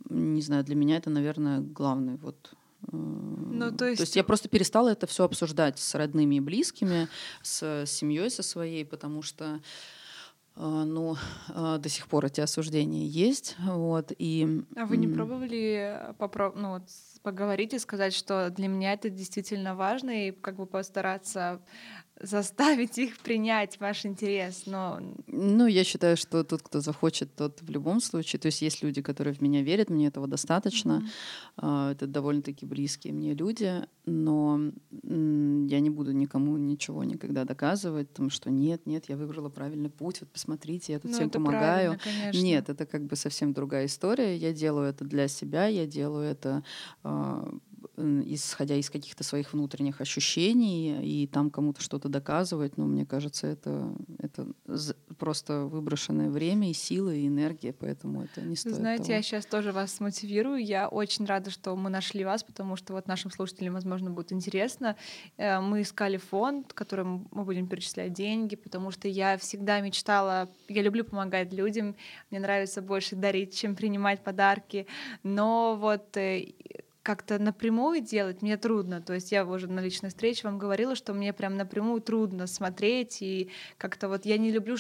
не 0.09 0.43
знаю, 0.43 0.65
для 0.65 0.75
меня 0.75 0.97
это, 0.97 1.11
наверное, 1.11 1.61
главный 1.61 2.17
вот 2.17 2.55
ну, 2.93 3.73
то, 3.73 3.87
есть... 3.87 3.99
то 3.99 4.03
есть 4.03 4.17
я 4.17 4.25
просто 4.25 4.49
перестала 4.49 4.89
это 4.89 5.07
все 5.07 5.25
обсуждать 5.25 5.79
с 5.79 5.95
родными 5.95 6.37
и 6.37 6.41
близкими, 6.41 7.09
с 7.43 7.85
семьей 7.87 8.31
со 8.31 8.43
своей, 8.43 8.85
потому 8.85 9.23
что 9.23 9.61
а, 10.57 10.85
ну, 10.85 11.17
а, 11.49 11.79
до 11.79 11.89
сих 11.89 12.07
пор 12.09 12.27
эти 12.27 12.41
осуждения 12.41 13.07
есть. 13.07 13.57
Вот, 13.61 14.13
и... 14.19 14.63
А 14.77 14.85
вы 14.85 14.97
не 14.97 15.09
пробовали 15.09 16.15
попро... 16.19 16.53
ну, 16.55 16.71
вот, 16.73 16.83
поговорить 17.23 17.75
и 17.75 17.79
сказать, 17.79 18.15
что 18.15 18.51
для 18.51 18.69
меня 18.69 18.93
это 18.93 19.11
действительно 19.11 19.75
важно, 19.75 20.29
и 20.29 20.33
как 20.33 20.57
бы 20.57 20.67
постараться 20.67 21.61
заставить 22.21 22.99
их 22.99 23.19
принять 23.19 23.81
ваш 23.81 24.07
интерес, 24.07 24.65
но... 24.67 25.01
Ну, 25.27 25.67
я 25.67 25.85
считаю, 25.85 26.17
что 26.17 26.45
тот, 26.45 26.63
кто 26.63 26.81
захочет, 26.81 27.35
тот 27.35 27.63
в 27.63 27.71
любом 27.71 28.01
случае. 28.01 28.41
То 28.41 28.47
есть 28.47 28.63
есть 28.63 28.83
люди, 28.83 29.03
которые 29.03 29.35
в 29.35 29.41
меня 29.41 29.63
верят, 29.63 29.91
мне 29.91 30.09
этого 30.09 30.27
достаточно. 30.27 31.03
Mm-hmm. 31.57 31.93
Это 31.93 32.07
довольно-таки 32.07 32.67
близкие 32.67 33.13
мне 33.13 33.35
люди, 33.35 33.87
но 34.05 34.61
я 34.91 35.81
не 35.81 35.91
буду 35.91 36.13
никому 36.13 36.57
ничего 36.57 37.05
никогда 37.05 37.45
доказывать, 37.45 38.09
потому 38.09 38.31
что 38.31 38.51
нет, 38.51 38.87
нет, 38.87 39.05
я 39.09 39.17
выбрала 39.17 39.49
правильный 39.49 39.91
путь, 39.91 40.21
вот 40.21 40.31
посмотрите, 40.31 40.93
я 40.93 40.99
тут 40.99 41.11
ну, 41.11 41.17
всем 41.17 41.31
помогаю. 41.31 41.99
Нет, 42.35 42.69
это 42.69 42.87
как 42.87 43.05
бы 43.05 43.17
совсем 43.17 43.53
другая 43.53 43.87
история. 43.87 44.37
Я 44.37 44.53
делаю 44.53 44.89
это 44.89 45.05
для 45.05 45.29
себя, 45.29 45.67
я 45.67 45.87
делаю 45.87 46.31
это 46.31 46.65
а, 47.03 47.49
исходя 47.97 48.75
из 48.77 48.91
каких-то 48.91 49.25
своих 49.25 49.53
внутренних 49.53 50.01
ощущений, 50.01 51.03
и 51.03 51.27
там 51.27 51.51
кому-то 51.51 51.81
что-то 51.83 52.09
доказывать, 52.09 52.77
ну, 52.77 52.87
мне 52.87 53.07
кажется, 53.07 53.47
это, 53.47 53.93
это 54.19 54.47
просто 55.19 55.65
выброшенное 55.65 56.31
время 56.31 56.71
и 56.71 56.73
силы, 56.73 57.19
и 57.19 57.29
энергия, 57.29 57.73
поэтому 57.73 58.23
это 58.23 58.41
не 58.43 58.57
стоит 58.57 58.77
Знаете, 58.77 59.05
того. 59.05 59.15
я 59.15 59.23
сейчас 59.23 59.47
тоже 59.47 59.73
вас 59.73 60.01
мотивирую. 60.01 60.65
Я 60.65 60.89
очень 60.89 61.25
рада, 61.25 61.51
что 61.51 61.77
мы 61.77 61.91
нашли 61.91 62.25
вас, 62.25 62.43
потому 62.43 62.77
что 62.77 62.93
вот 62.93 63.07
нашим 63.07 63.31
слушателям, 63.31 63.75
возможно, 63.75 64.11
будет 64.11 64.33
интересно. 64.33 64.97
Э, 65.37 65.61
мы 65.61 65.83
искали 65.83 66.17
фонд, 66.17 66.73
которым 66.73 67.29
мы 67.31 67.45
будем 67.45 67.67
перечислять 67.67 68.13
деньги, 68.13 68.57
потому 68.57 68.91
что 68.91 69.09
я 69.09 69.37
всегда 69.39 69.81
мечтала, 69.81 70.49
я 70.69 70.83
люблю 70.83 71.05
помогать 71.05 71.53
людям, 71.53 71.97
мне 72.31 72.41
нравится 72.41 72.83
больше 72.83 73.17
дарить, 73.17 73.55
чем 73.55 73.77
принимать 73.77 74.23
подарки, 74.23 74.87
но 75.23 75.77
вот 75.77 76.17
э, 76.17 76.53
как-то 77.11 77.41
напрямую 77.41 78.03
делать 78.03 78.41
мне 78.41 78.57
трудно. 78.57 79.03
То 79.03 79.15
есть 79.15 79.33
я 79.33 79.45
уже 79.45 79.67
на 79.67 79.81
личной 79.81 80.11
встрече 80.11 80.47
вам 80.47 80.59
говорила, 80.59 80.95
что 80.95 81.13
мне 81.13 81.33
прям 81.33 81.57
напрямую 81.57 82.01
трудно 82.01 82.47
смотреть, 82.47 83.21
и 83.21 83.51
как-то 83.79 84.09
вот 84.09 84.27
я 84.27 84.39
не 84.39 84.53
люблю, 84.53 84.77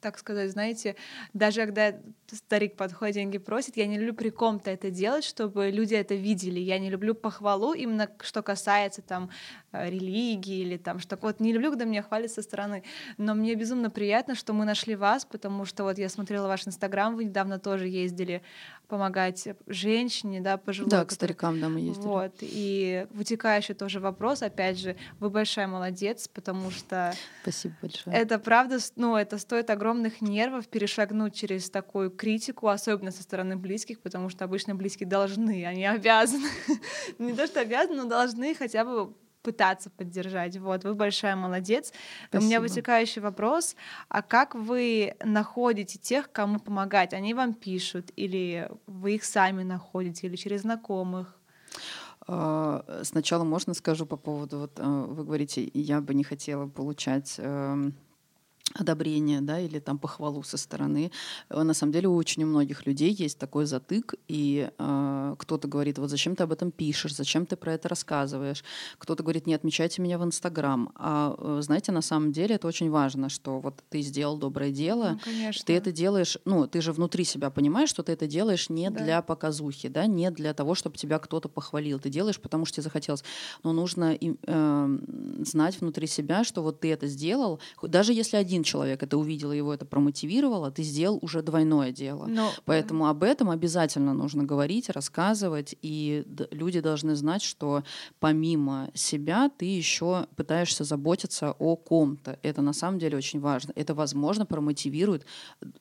так 0.00 0.18
сказать, 0.18 0.50
знаете, 0.50 0.96
даже 1.32 1.64
когда 1.66 1.94
старик 2.32 2.76
подходит, 2.76 3.14
деньги 3.14 3.38
просит, 3.38 3.76
я 3.76 3.86
не 3.86 3.98
люблю 3.98 4.14
при 4.14 4.30
ком-то 4.30 4.70
это 4.70 4.90
делать, 4.90 5.24
чтобы 5.24 5.70
люди 5.70 5.94
это 5.94 6.14
видели. 6.14 6.58
Я 6.58 6.78
не 6.78 6.90
люблю 6.90 7.14
похвалу, 7.14 7.72
именно 7.72 8.08
что 8.20 8.42
касается 8.42 9.02
там 9.02 9.30
э, 9.72 9.90
религии 9.90 10.60
или 10.60 10.76
там 10.76 10.98
что 10.98 11.16
вот 11.20 11.40
не 11.40 11.52
люблю, 11.52 11.70
когда 11.70 11.84
меня 11.84 12.02
хвалят 12.02 12.30
со 12.30 12.42
стороны. 12.42 12.82
Но 13.18 13.34
мне 13.34 13.54
безумно 13.54 13.90
приятно, 13.90 14.34
что 14.34 14.52
мы 14.52 14.64
нашли 14.64 14.96
вас, 14.96 15.24
потому 15.24 15.64
что 15.64 15.84
вот 15.84 15.98
я 15.98 16.08
смотрела 16.08 16.46
ваш 16.46 16.66
инстаграм, 16.66 17.14
вы 17.14 17.24
недавно 17.24 17.58
тоже 17.58 17.88
ездили 17.88 18.42
помогать 18.90 19.46
женщине, 19.68 20.40
да, 20.40 20.56
пожилой. 20.56 20.90
Да, 20.90 21.04
к 21.04 21.12
старикам, 21.12 21.60
да, 21.60 21.68
мы 21.68 21.80
ездили. 21.80 22.04
Вот, 22.04 22.34
и 22.40 23.06
вытекающий 23.10 23.74
тоже 23.74 24.00
вопрос, 24.00 24.42
опять 24.42 24.78
же, 24.78 24.96
вы 25.20 25.30
большая 25.30 25.68
молодец, 25.68 26.26
потому 26.26 26.70
что... 26.72 27.14
Спасибо 27.42 27.74
большое. 27.80 28.16
Это 28.16 28.40
правда, 28.40 28.78
ну, 28.96 29.14
это 29.20 29.38
стоит 29.38 29.70
огромных 29.70 30.20
нервов 30.20 30.68
перешагнуть 30.68 31.34
через 31.34 31.70
такую 31.70 32.10
критику, 32.10 32.68
особенно 32.68 33.10
со 33.10 33.22
стороны 33.22 33.56
близких, 33.56 34.00
потому 34.00 34.28
что 34.28 34.44
обычно 34.44 34.74
близкие 34.74 35.08
должны, 35.08 35.64
они 35.64 35.86
обязаны. 35.86 36.48
Не 37.18 37.32
то, 37.32 37.46
что 37.46 37.60
обязаны, 37.60 38.02
но 38.02 38.08
должны 38.08 38.54
хотя 38.54 38.84
бы 38.84 39.14
пытаться 39.42 39.90
поддержать. 39.90 40.56
Вот, 40.58 40.84
вы 40.84 40.94
большая 40.94 41.36
молодец. 41.36 41.92
Спасибо. 42.28 42.42
У 42.42 42.46
меня 42.46 42.60
вытекающий 42.60 43.22
вопрос, 43.22 43.76
а 44.08 44.22
как 44.22 44.54
вы 44.54 45.14
находите 45.24 45.98
тех, 45.98 46.30
кому 46.30 46.58
помогать? 46.58 47.14
Они 47.14 47.34
вам 47.34 47.54
пишут, 47.54 48.10
или 48.16 48.70
вы 48.86 49.14
их 49.14 49.24
сами 49.24 49.62
находите, 49.62 50.26
или 50.26 50.36
через 50.36 50.62
знакомых? 50.62 51.36
А, 52.26 53.00
сначала 53.02 53.44
можно 53.44 53.74
скажу 53.74 54.06
по 54.06 54.16
поводу, 54.16 54.58
вот 54.58 54.78
э, 54.78 54.82
вы 54.84 55.24
говорите, 55.24 55.68
я 55.72 56.00
бы 56.00 56.14
не 56.14 56.22
хотела 56.22 56.66
получать 56.66 57.36
эм, 57.38 57.94
одобрение, 58.74 59.40
да, 59.40 59.58
или 59.58 59.80
там 59.80 59.98
похвалу 59.98 60.42
со 60.42 60.56
стороны. 60.56 61.10
Э, 61.48 61.62
на 61.62 61.74
самом 61.74 61.92
деле 61.92 62.08
у 62.08 62.14
очень 62.14 62.44
у 62.44 62.46
многих 62.46 62.86
людей 62.86 63.12
есть 63.12 63.38
такой 63.38 63.66
затык, 63.66 64.14
и 64.28 64.70
э, 64.78 65.34
кто-то 65.38 65.68
говорит, 65.68 65.98
вот 65.98 66.10
зачем 66.10 66.36
ты 66.36 66.44
об 66.44 66.52
этом 66.52 66.70
пишешь, 66.70 67.14
зачем 67.14 67.46
ты 67.46 67.56
про 67.56 67.72
это 67.72 67.88
рассказываешь. 67.88 68.62
Кто-то 68.98 69.22
говорит, 69.22 69.46
не 69.46 69.54
отмечайте 69.54 70.02
меня 70.02 70.18
в 70.18 70.24
Инстаграм. 70.24 70.92
А 70.94 71.34
э, 71.36 71.62
знаете, 71.62 71.92
на 71.92 72.02
самом 72.02 72.32
деле 72.32 72.54
это 72.54 72.68
очень 72.68 72.90
важно, 72.90 73.28
что 73.28 73.58
вот 73.58 73.82
ты 73.88 74.02
сделал 74.02 74.38
доброе 74.38 74.70
дело, 74.70 75.18
ну, 75.26 75.50
ты 75.64 75.74
это 75.74 75.90
делаешь, 75.90 76.38
ну, 76.44 76.66
ты 76.66 76.80
же 76.80 76.92
внутри 76.92 77.24
себя 77.24 77.50
понимаешь, 77.50 77.90
что 77.90 78.02
ты 78.02 78.12
это 78.12 78.26
делаешь 78.26 78.70
не 78.70 78.90
да. 78.90 79.02
для 79.02 79.22
показухи, 79.22 79.88
да, 79.88 80.06
не 80.06 80.30
для 80.30 80.54
того, 80.54 80.74
чтобы 80.74 80.96
тебя 80.96 81.18
кто-то 81.18 81.48
похвалил. 81.48 81.98
Ты 81.98 82.08
делаешь, 82.08 82.40
потому 82.40 82.66
что 82.66 82.76
тебе 82.76 82.84
захотелось. 82.84 83.24
Но 83.64 83.72
нужно 83.72 84.16
э, 84.20 84.98
знать 85.44 85.80
внутри 85.80 86.06
себя, 86.06 86.44
что 86.44 86.62
вот 86.62 86.80
ты 86.80 86.92
это 86.92 87.08
сделал, 87.08 87.60
даже 87.82 88.12
если 88.12 88.36
один 88.36 88.59
один 88.60 88.64
человек 88.64 89.02
это 89.02 89.16
увидел, 89.16 89.52
его 89.52 89.72
это 89.72 89.84
промотивировало, 89.84 90.70
ты 90.70 90.82
сделал 90.82 91.18
уже 91.22 91.42
двойное 91.42 91.92
дело. 91.92 92.26
Но... 92.26 92.50
Поэтому 92.64 93.06
об 93.06 93.22
этом 93.22 93.50
обязательно 93.50 94.14
нужно 94.14 94.44
говорить, 94.44 94.90
рассказывать, 94.90 95.74
и 95.82 96.24
люди 96.50 96.80
должны 96.80 97.14
знать, 97.14 97.42
что 97.42 97.82
помимо 98.18 98.90
себя 98.94 99.50
ты 99.58 99.64
еще 99.64 100.26
пытаешься 100.36 100.84
заботиться 100.84 101.54
о 101.58 101.76
ком-то. 101.76 102.38
Это 102.42 102.62
на 102.62 102.72
самом 102.72 102.98
деле 102.98 103.16
очень 103.16 103.40
важно. 103.40 103.72
Это, 103.76 103.94
возможно, 103.94 104.46
промотивирует. 104.46 105.24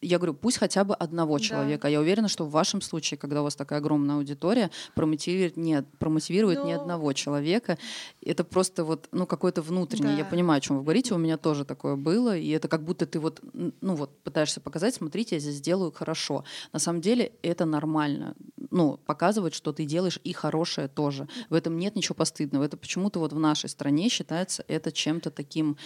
Я 0.02 0.18
говорю, 0.18 0.34
пусть 0.34 0.58
хотя 0.58 0.84
бы 0.84 0.96
одного 0.96 1.38
да. 1.38 1.44
человека. 1.44 1.88
Я 1.88 2.00
уверена, 2.00 2.28
что 2.28 2.46
в 2.46 2.52
вашем 2.52 2.82
случае, 2.82 3.18
когда 3.18 3.42
у 3.42 3.44
вас 3.44 3.56
такая 3.56 3.80
огромная 3.80 4.16
аудитория, 4.16 4.70
промотивирует 4.96 5.58
не, 5.58 5.84
промотивирует 6.00 6.60
Но... 6.60 6.68
ни 6.68 6.72
одного 6.72 7.14
человека. 7.14 7.78
Это 8.26 8.44
просто 8.44 8.84
вот 8.84 9.08
ну, 9.12 9.26
какой-то 9.26 9.62
внутренний. 9.62 10.16
Да. 10.16 10.18
Я 10.20 10.26
понимаю, 10.26 10.60
о 10.60 10.62
чем 10.62 10.78
вы 10.78 10.84
говорите. 10.84 11.14
У 11.14 11.18
меня 11.18 11.38
тоже 11.38 11.66
такое 11.66 11.96
было, 11.96 12.38
и 12.38 12.50
это 12.50 12.69
как 12.70 12.84
будто 12.84 13.06
ты 13.06 13.20
вот, 13.20 13.42
ну 13.54 13.96
вот, 13.96 14.18
пытаешься 14.24 14.62
показать, 14.62 14.96
смотрите, 14.96 15.36
я 15.36 15.40
здесь 15.40 15.62
делаю 15.62 15.92
хорошо. 15.92 16.44
На 16.74 16.80
самом 16.80 17.02
деле 17.02 17.34
это 17.42 17.66
нормально. 17.66 18.36
ну, 18.72 18.98
показывать, 19.06 19.54
что 19.54 19.74
ты 19.74 19.86
делаешь 19.86 20.20
и 20.24 20.34
хорошее 20.34 20.88
тоже. 20.88 21.28
В 21.50 21.54
этом 21.54 21.78
нет 21.78 21.96
ничего 21.96 22.16
постыдного. 22.16 22.64
Это 22.64 22.78
почему-то 22.78 23.20
вот 23.20 23.34
в 23.34 23.40
нашей 23.40 23.70
стране 23.70 24.10
считается 24.10 24.64
это 24.68 24.92
чем-то 24.92 25.32
таким 25.32 25.78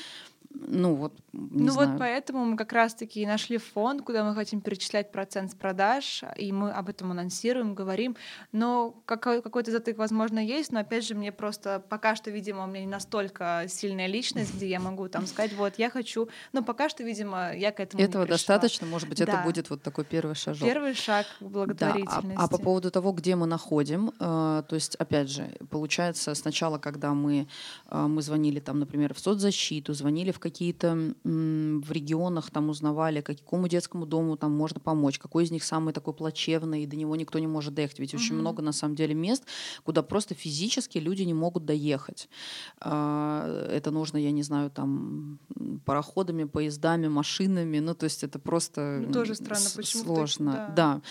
ну 0.68 0.96
вот, 0.96 1.14
не 1.34 1.64
Ну 1.64 1.72
знаю. 1.72 1.90
вот 1.92 2.00
поэтому 2.00 2.46
мы 2.46 2.58
как 2.58 2.74
раз-таки 2.74 3.26
нашли 3.26 3.58
фонд, 3.58 4.02
куда 4.04 4.24
мы 4.24 4.36
хотим 4.36 4.62
перечислять 4.62 5.12
процент 5.12 5.52
с 5.52 5.56
продаж, 5.56 6.24
и 6.38 6.52
мы 6.52 6.72
об 6.72 6.90
этом 6.90 7.12
анонсируем, 7.12 7.76
говорим. 7.76 8.16
Но 8.52 8.92
какой- 9.06 9.42
какой-то 9.42 9.72
затык, 9.72 9.98
возможно, 9.98 10.40
есть, 10.40 10.72
но 10.72 10.80
опять 10.80 11.06
же, 11.06 11.16
мне 11.16 11.32
просто 11.32 11.84
пока 11.90 12.16
что, 12.16 12.32
видимо, 12.32 12.64
у 12.64 12.68
меня 12.68 12.82
не 12.82 12.88
настолько 12.92 13.66
сильная 13.68 14.08
личность, 14.08 14.54
где 14.56 14.68
я 14.70 14.80
могу 14.80 15.08
там 15.10 15.28
сказать, 15.28 15.54
вот, 15.54 15.74
я 15.78 15.90
хочу... 15.90 16.30
Ну, 16.54 16.64
пока 16.64 16.90
что, 16.90 17.04
видимо, 17.04 17.54
я 17.56 17.72
к 17.72 17.80
этому 17.80 18.02
Этого 18.04 18.26
достаточно, 18.26 18.86
может 18.88 19.10
быть, 19.10 19.22
это 19.22 19.32
Да. 19.34 19.44
будет 19.44 19.70
вот 19.70 19.82
такой 19.82 20.06
первый 20.06 20.36
шажок. 20.36 20.68
Первый 20.68 20.94
шаг 20.94 21.26
к 21.26 21.42
Да, 21.42 21.46
а, 21.46 21.50
благотворительности. 21.50 22.36
а 22.38 22.48
по 22.48 22.58
поводу 22.58 22.92
того, 22.92 23.12
где 23.12 23.36
мы 23.36 23.48
находим, 23.48 24.12
э, 24.20 24.64
то 24.68 24.76
есть, 24.76 24.96
опять 24.96 25.30
же, 25.30 25.50
получается, 25.70 26.34
сначала, 26.36 26.78
когда 26.78 27.14
мы, 27.14 27.48
э, 27.90 27.98
мы 28.08 28.22
звонили 28.22 28.60
там, 28.60 28.80
например, 28.80 29.14
в 29.14 29.20
соцзащиту, 29.20 29.94
звонили 29.94 30.32
в 30.32 30.40
какие-то 30.54 31.16
в 31.24 31.92
регионах, 31.92 32.52
там 32.52 32.70
узнавали, 32.70 33.22
какому 33.22 33.68
детскому 33.68 34.06
дому 34.06 34.38
там 34.38 34.52
можно 34.52 34.80
помочь, 34.80 35.18
какой 35.20 35.44
из 35.46 35.52
них 35.52 35.64
самый 35.64 35.94
такой 35.94 36.14
плачевный, 36.14 36.84
и 36.84 36.88
до 36.88 36.96
него 36.96 37.16
никто 37.16 37.40
не 37.40 37.48
может 37.48 37.74
доехать. 37.74 38.00
Ведь 38.00 38.14
очень 38.14 38.36
много, 38.36 38.62
на 38.62 38.72
самом 38.72 38.96
деле, 38.96 39.16
мест, 39.16 39.44
куда 39.84 40.04
просто 40.04 40.36
физически 40.36 41.00
люди 41.00 41.24
не 41.24 41.34
могут 41.34 41.66
доехать. 41.66 42.30
А, 42.80 43.68
Это 43.78 43.92
нужно, 43.92 44.18
я 44.18 44.32
не 44.32 44.44
знаю, 44.44 44.70
там 44.70 45.40
пароходами, 45.86 46.44
поездами, 46.46 47.08
машинами, 47.08 47.80
ну, 47.80 47.96
то 47.96 48.06
есть 48.06 48.24
это 48.24 48.40
просто 48.40 49.02
Ну, 49.08 49.14
тоже 49.14 49.36
странно, 49.36 49.70
почему 49.76 50.04
сложно. 50.04 50.52
да. 50.54 50.74
да. 50.76 51.02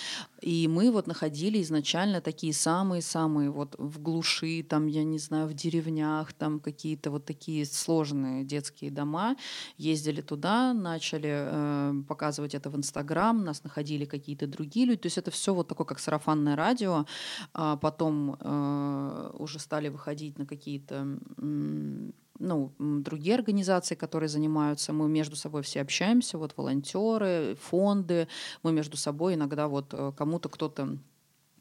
И 0.42 0.68
мы 0.68 0.90
вот 0.90 1.06
находили 1.06 1.62
изначально 1.62 2.20
такие 2.20 2.52
самые-самые 2.52 3.50
вот 3.50 3.76
в 3.78 4.00
глуши, 4.02 4.62
там, 4.62 4.88
я 4.88 5.04
не 5.04 5.18
знаю, 5.18 5.46
в 5.46 5.54
деревнях, 5.54 6.32
там 6.32 6.58
какие-то 6.60 7.10
вот 7.10 7.24
такие 7.24 7.64
сложные 7.64 8.44
детские 8.44 8.90
дома. 8.90 9.36
Ездили 9.78 10.20
туда, 10.20 10.74
начали 10.74 11.30
э, 11.32 11.94
показывать 12.08 12.54
это 12.54 12.70
в 12.70 12.76
Инстаграм, 12.76 13.44
нас 13.44 13.62
находили 13.62 14.04
какие-то 14.04 14.46
другие 14.48 14.86
люди. 14.86 15.02
То 15.02 15.06
есть 15.06 15.18
это 15.18 15.30
все 15.30 15.54
вот 15.54 15.68
такое, 15.68 15.86
как 15.86 16.00
сарафанное 16.00 16.56
радио. 16.56 17.06
А 17.54 17.76
потом 17.76 18.36
э, 18.40 19.30
уже 19.38 19.60
стали 19.60 19.88
выходить 19.88 20.38
на 20.38 20.46
какие-то 20.46 21.18
м, 21.38 22.12
ну, 22.38 22.72
другие 22.78 23.34
организации, 23.34 23.94
которые 23.94 24.28
занимаются, 24.28 24.92
мы 24.92 25.08
между 25.08 25.36
собой 25.36 25.62
все 25.62 25.80
общаемся, 25.80 26.38
вот 26.38 26.54
волонтеры, 26.56 27.56
фонды, 27.60 28.28
мы 28.62 28.72
между 28.72 28.96
собой 28.96 29.34
иногда 29.34 29.68
вот 29.68 29.92
э, 29.92 30.12
кому-то 30.16 30.48
кто-то 30.48 30.98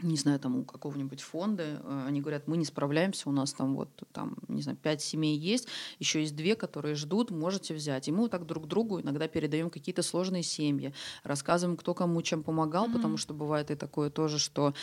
не 0.02 0.18
знаю, 0.18 0.40
там 0.40 0.58
у 0.58 0.64
какого-нибудь 0.64 1.22
фонда, 1.22 1.82
э, 1.84 2.06
они 2.08 2.22
говорят, 2.22 2.48
мы 2.48 2.58
не 2.58 2.66
справляемся, 2.66 3.30
у 3.30 3.32
нас 3.32 3.54
там 3.54 3.76
вот, 3.76 3.90
там, 4.12 4.36
не 4.48 4.62
знаю, 4.62 4.78
пять 4.78 5.02
семей 5.02 5.38
есть, 5.38 5.68
еще 6.00 6.22
есть 6.22 6.36
две, 6.36 6.56
которые 6.56 6.96
ждут, 6.96 7.32
можете 7.32 7.74
взять. 7.74 8.08
И 8.08 8.12
мы 8.12 8.20
вот 8.20 8.32
так 8.32 8.46
друг 8.46 8.68
другу 8.68 9.02
иногда 9.02 9.28
передаем 9.28 9.70
какие-то 9.70 10.04
сложные 10.04 10.44
семьи, 10.44 10.94
рассказываем, 11.24 11.78
кто 11.78 11.94
кому 11.94 12.22
чем 12.22 12.44
помогал, 12.44 12.86
Мгм. 12.86 12.94
потому 12.94 13.18
что 13.18 13.34
бывает 13.34 13.72
и 13.72 13.76
такое 13.76 14.10
тоже, 14.10 14.40
что 14.40 14.74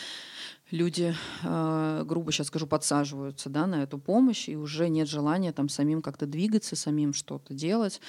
люди, 0.71 1.15
э, 1.43 2.03
грубо 2.05 2.31
сейчас 2.31 2.47
скажу, 2.47 2.67
подсаживаются 2.67 3.49
да, 3.49 3.65
на 3.67 3.83
эту 3.83 3.97
помощь, 3.97 4.49
и 4.49 4.55
уже 4.55 4.89
нет 4.89 5.07
желания 5.07 5.51
там 5.51 5.69
самим 5.69 6.01
как-то 6.01 6.25
двигаться, 6.25 6.75
самим 6.75 7.13
что-то 7.13 7.53
делать. 7.53 8.01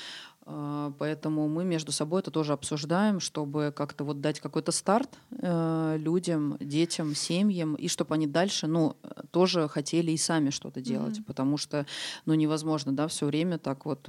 Э, 0.50 0.92
Поэтому 0.98 1.48
мы 1.48 1.64
между 1.64 1.92
собой 1.92 2.20
это 2.20 2.30
тоже 2.30 2.52
обсуждаем, 2.52 3.20
чтобы 3.20 3.72
как-то 3.74 4.04
вот 4.04 4.20
дать 4.20 4.40
какой-то 4.40 4.72
старт 4.72 5.08
э, 5.30 5.96
людям, 5.98 6.56
детям, 6.60 7.14
семьям, 7.14 7.74
и 7.74 7.88
чтобы 7.88 8.14
они 8.14 8.26
дальше, 8.26 8.66
ну, 8.66 8.96
тоже 9.30 9.68
хотели 9.68 10.10
и 10.12 10.16
сами 10.16 10.50
что-то 10.50 10.80
делать, 10.80 11.16
Мгм. 11.18 11.24
потому 11.24 11.56
что, 11.56 11.86
ну, 12.26 12.34
невозможно, 12.34 12.92
да, 12.92 13.08
все 13.08 13.26
время 13.26 13.58
так 13.58 13.86
вот 13.86 14.08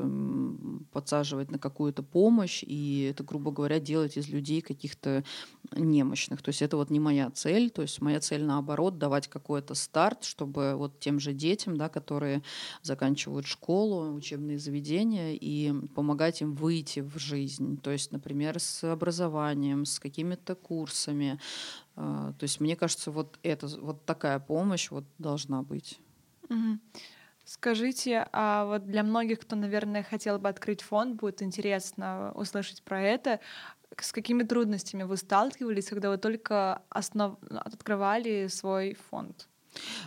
подсаживать 0.91 1.51
на 1.51 1.59
какую-то 1.59 2.03
помощь 2.03 2.63
и 2.65 3.09
это, 3.11 3.23
грубо 3.23 3.51
говоря, 3.51 3.79
делать 3.79 4.17
из 4.17 4.29
людей 4.29 4.61
каких-то 4.61 5.23
немощных. 5.75 6.41
То 6.41 6.49
есть 6.49 6.61
это 6.61 6.77
вот 6.77 6.89
не 6.89 6.99
моя 6.99 7.29
цель, 7.31 7.69
то 7.69 7.81
есть 7.81 8.01
моя 8.01 8.19
цель 8.19 8.43
наоборот 8.43 8.97
давать 8.97 9.27
какой-то 9.27 9.73
старт, 9.75 10.23
чтобы 10.23 10.73
вот 10.75 10.99
тем 10.99 11.19
же 11.19 11.33
детям, 11.33 11.77
да, 11.77 11.87
которые 11.89 12.43
заканчивают 12.81 13.45
школу, 13.45 14.13
учебные 14.13 14.59
заведения 14.59 15.33
и 15.33 15.71
помогать 15.95 16.41
им 16.41 16.55
выйти 16.55 16.99
в 17.01 17.17
жизнь. 17.17 17.79
То 17.81 17.91
есть, 17.91 18.11
например, 18.11 18.59
с 18.59 18.83
образованием, 18.83 19.85
с 19.85 19.99
какими-то 19.99 20.55
курсами. 20.55 21.39
А, 21.95 22.33
То 22.33 22.43
есть 22.43 22.59
мне 22.59 22.75
кажется, 22.75 23.11
вот 23.11 23.39
это 23.43 23.67
вот 23.79 24.05
такая 24.05 24.39
помощь 24.39 24.91
вот 24.91 25.05
должна 25.17 25.61
быть. 25.63 25.99
Мгм. 26.49 26.81
Скажите, 27.45 28.27
а 28.31 28.65
вот 28.65 28.85
для 28.85 29.03
многих, 29.03 29.39
кто, 29.39 29.55
наверное, 29.55 30.03
хотел 30.03 30.39
бы 30.39 30.47
открыть 30.49 30.81
фонд, 30.81 31.15
будет 31.19 31.41
интересно 31.41 32.31
услышать 32.35 32.83
про 32.83 33.01
это. 33.01 33.39
С 33.97 34.11
какими 34.11 34.43
трудностями 34.43 35.03
вы 35.03 35.17
сталкивались, 35.17 35.87
когда 35.89 36.09
вы 36.09 36.17
только 36.17 36.83
основ... 36.89 37.37
открывали 37.49 38.47
свой 38.47 38.95
фонд? 39.09 39.49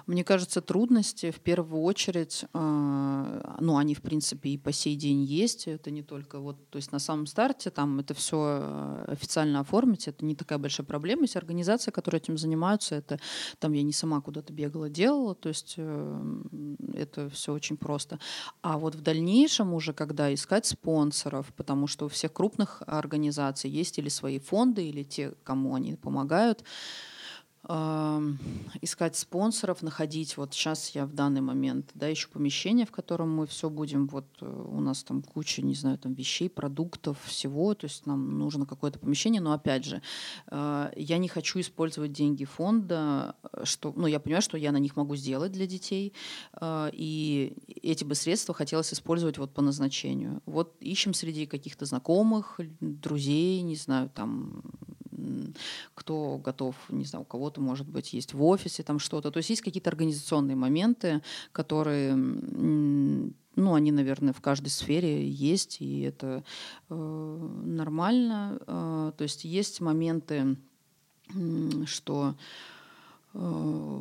Мне 0.07 0.25
кажется, 0.25 0.61
трудности 0.61 1.31
в 1.31 1.41
первую 1.41 1.83
очередь, 1.83 2.45
э, 2.53 3.57
ну, 3.61 3.77
они, 3.77 3.95
в 3.95 4.03
принципе, 4.03 4.51
и 4.51 4.59
по 4.59 4.73
сей 4.73 4.97
день 4.97 5.23
есть. 5.23 5.67
Это 5.67 5.91
не 5.91 6.03
только 6.03 6.39
вот, 6.39 6.57
то 6.71 6.77
есть 6.77 6.93
на 6.93 6.99
самом 6.99 7.27
старте 7.27 7.71
там 7.71 8.01
это 8.01 8.15
все 8.15 9.05
официально 9.09 9.61
оформить, 9.61 10.09
это 10.09 10.25
не 10.25 10.35
такая 10.35 10.59
большая 10.59 10.87
проблема. 10.87 11.23
Есть 11.23 11.37
организации, 11.37 11.91
которые 11.91 12.21
этим 12.21 12.37
занимаются, 12.37 12.95
это 12.95 13.19
там 13.59 13.73
я 13.73 13.83
не 13.83 13.93
сама 13.93 14.21
куда-то 14.21 14.53
бегала, 14.53 14.89
делала, 14.91 15.35
то 15.35 15.49
есть 15.49 15.75
э, 15.77 16.43
это 16.95 17.31
все 17.31 17.53
очень 17.53 17.77
просто. 17.77 18.19
А 18.63 18.79
вот 18.79 18.95
в 18.95 19.01
дальнейшем 19.01 19.73
уже, 19.75 19.93
когда 19.93 20.33
искать 20.33 20.67
спонсоров, 20.67 21.53
потому 21.57 21.87
что 21.87 22.07
у 22.07 22.09
всех 22.09 22.33
крупных 22.33 22.83
организаций 22.87 23.71
есть 23.71 23.99
или 23.99 24.09
свои 24.09 24.39
фонды, 24.39 24.87
или 24.87 25.03
те, 25.03 25.33
кому 25.45 25.75
они 25.75 25.95
помогают, 25.95 26.65
искать 27.67 29.17
спонсоров, 29.17 29.83
находить. 29.83 30.37
Вот 30.37 30.53
сейчас 30.53 30.91
я 30.91 31.07
в 31.07 31.15
данный 31.15 31.41
момент, 31.41 31.91
да, 31.95 32.13
ищу 32.13 32.29
помещение, 32.31 32.85
в 32.85 32.91
котором 32.91 33.35
мы 33.35 33.47
все 33.47 33.71
будем. 33.71 34.07
Вот 34.07 34.27
э, 34.41 34.47
у 34.47 34.81
нас 34.81 35.03
там 35.03 35.23
куча, 35.23 35.63
не 35.63 35.75
знаю, 35.75 35.97
там 35.99 36.13
вещей, 36.13 36.51
продуктов, 36.51 37.19
всего. 37.25 37.75
То 37.75 37.87
есть 37.87 38.07
нам 38.07 38.39
нужно 38.39 38.67
какое-то 38.67 38.99
помещение. 38.99 39.41
Но 39.41 39.53
опять 39.53 39.85
же, 39.85 40.03
э, 40.51 40.93
я 40.95 41.19
не 41.19 41.29
хочу 41.29 41.61
использовать 41.61 42.13
деньги 42.13 42.45
фонда, 42.45 43.35
что, 43.63 43.95
ну, 43.97 44.07
я 44.07 44.21
понимаю, 44.21 44.43
что 44.43 44.59
я 44.59 44.71
на 44.71 44.79
них 44.79 44.97
могу 44.97 45.17
сделать 45.17 45.53
для 45.53 45.67
детей, 45.67 46.13
э, 46.61 46.91
и 46.93 47.57
эти 47.83 48.05
бы 48.05 48.15
средства 48.15 48.55
хотелось 48.55 48.93
использовать 48.93 49.39
вот 49.39 49.55
по 49.55 49.63
назначению. 49.63 50.43
Вот 50.45 50.77
ищем 50.81 51.15
среди 51.15 51.47
каких-то 51.47 51.87
знакомых, 51.87 52.61
друзей, 52.81 53.63
не 53.63 53.77
знаю, 53.77 54.11
там 54.11 54.63
кто 55.95 56.39
готов, 56.39 56.77
не 56.89 57.05
знаю, 57.05 57.23
у 57.23 57.27
кого-то, 57.27 57.61
может 57.61 57.89
быть, 57.89 58.13
есть 58.13 58.35
в 58.35 58.43
офисе 58.43 58.83
там 58.83 58.99
что-то. 58.99 59.31
То 59.31 59.39
есть 59.39 59.51
есть 59.51 59.63
какие-то 59.63 59.91
организационные 59.91 60.57
моменты, 60.57 61.23
которые, 61.53 62.15
ну, 62.15 63.75
они, 63.75 63.93
наверное, 63.93 64.33
в 64.33 64.41
каждой 64.41 64.69
сфере 64.69 65.29
есть, 65.29 65.81
и 65.81 66.01
это 66.01 66.45
э, 66.91 66.95
нормально. 67.65 68.59
Э, 68.67 69.13
то 69.17 69.23
есть 69.23 69.45
есть 69.45 69.81
моменты, 69.81 70.57
что 71.87 72.35
э, 73.35 74.01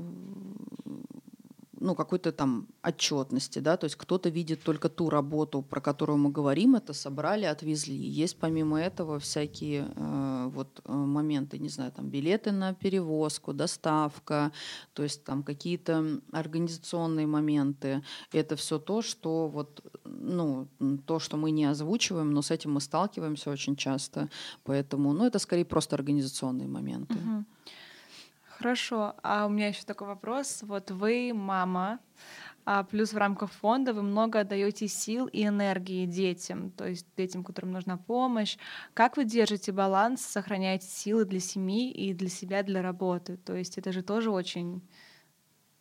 ну, 1.83 1.95
какой-то 1.95 2.31
там 2.31 2.67
отчетности, 2.81 3.59
да, 3.59 3.75
то 3.75 3.85
есть 3.85 3.97
кто-то 3.97 4.29
видит 4.29 4.63
только 4.63 4.89
ту 4.89 5.09
работу, 5.09 5.61
про 5.61 5.81
которую 5.81 6.17
мы 6.17 6.31
говорим, 6.31 6.75
это 6.75 6.93
собрали, 6.93 7.43
отвезли. 7.45 8.23
Есть 8.23 8.37
помимо 8.37 8.79
этого 8.79 9.19
всякие 9.19 9.91
э, 9.95 10.49
вот 10.53 10.81
э, 10.85 10.91
моменты, 10.93 11.59
не 11.59 11.69
знаю, 11.69 11.91
там 11.91 12.09
билеты 12.09 12.51
на 12.51 12.73
перевозку, 12.73 13.53
доставка, 13.53 14.51
то 14.93 15.03
есть 15.03 15.25
там 15.25 15.43
какие-то 15.43 16.21
организационные 16.31 17.27
моменты. 17.27 18.01
Это 18.31 18.55
все 18.55 18.79
то, 18.79 19.01
что 19.01 19.49
вот, 19.49 19.81
ну, 20.05 20.67
то, 21.05 21.19
что 21.19 21.37
мы 21.37 21.51
не 21.51 21.65
озвучиваем, 21.65 22.31
но 22.31 22.41
с 22.41 22.51
этим 22.51 22.71
мы 22.71 22.81
сталкиваемся 22.81 23.51
очень 23.51 23.75
часто, 23.75 24.29
поэтому, 24.63 25.13
ну, 25.13 25.25
это 25.25 25.37
скорее 25.37 25.65
просто 25.65 25.95
организационные 25.95 26.67
моменты. 26.67 27.15
Мгм. 27.15 27.45
Хорошо. 28.57 29.15
А 29.23 29.45
у 29.45 29.49
меня 29.49 29.67
еще 29.69 29.83
такой 29.83 30.07
вопрос. 30.07 30.59
Вот 30.63 30.91
вы 30.91 31.31
мама, 31.33 31.99
а 32.65 32.83
плюс 32.83 33.13
в 33.13 33.17
рамках 33.17 33.51
фонда 33.51 33.93
вы 33.93 34.03
много 34.03 34.39
отдаете 34.41 34.87
сил 34.87 35.27
и 35.27 35.45
энергии 35.45 36.05
детям, 36.05 36.71
то 36.71 36.87
есть 36.87 37.07
детям, 37.17 37.43
которым 37.43 37.71
нужна 37.71 37.97
помощь. 37.97 38.57
Как 38.93 39.17
вы 39.17 39.25
держите 39.25 39.71
баланс, 39.71 40.21
сохраняете 40.21 40.87
силы 40.87 41.25
для 41.25 41.39
семьи 41.39 41.91
и 41.91 42.13
для 42.13 42.29
себя, 42.29 42.63
для 42.63 42.81
работы? 42.81 43.37
То 43.37 43.55
есть 43.55 43.77
это 43.77 43.91
же 43.91 44.03
тоже 44.03 44.31
очень 44.31 44.81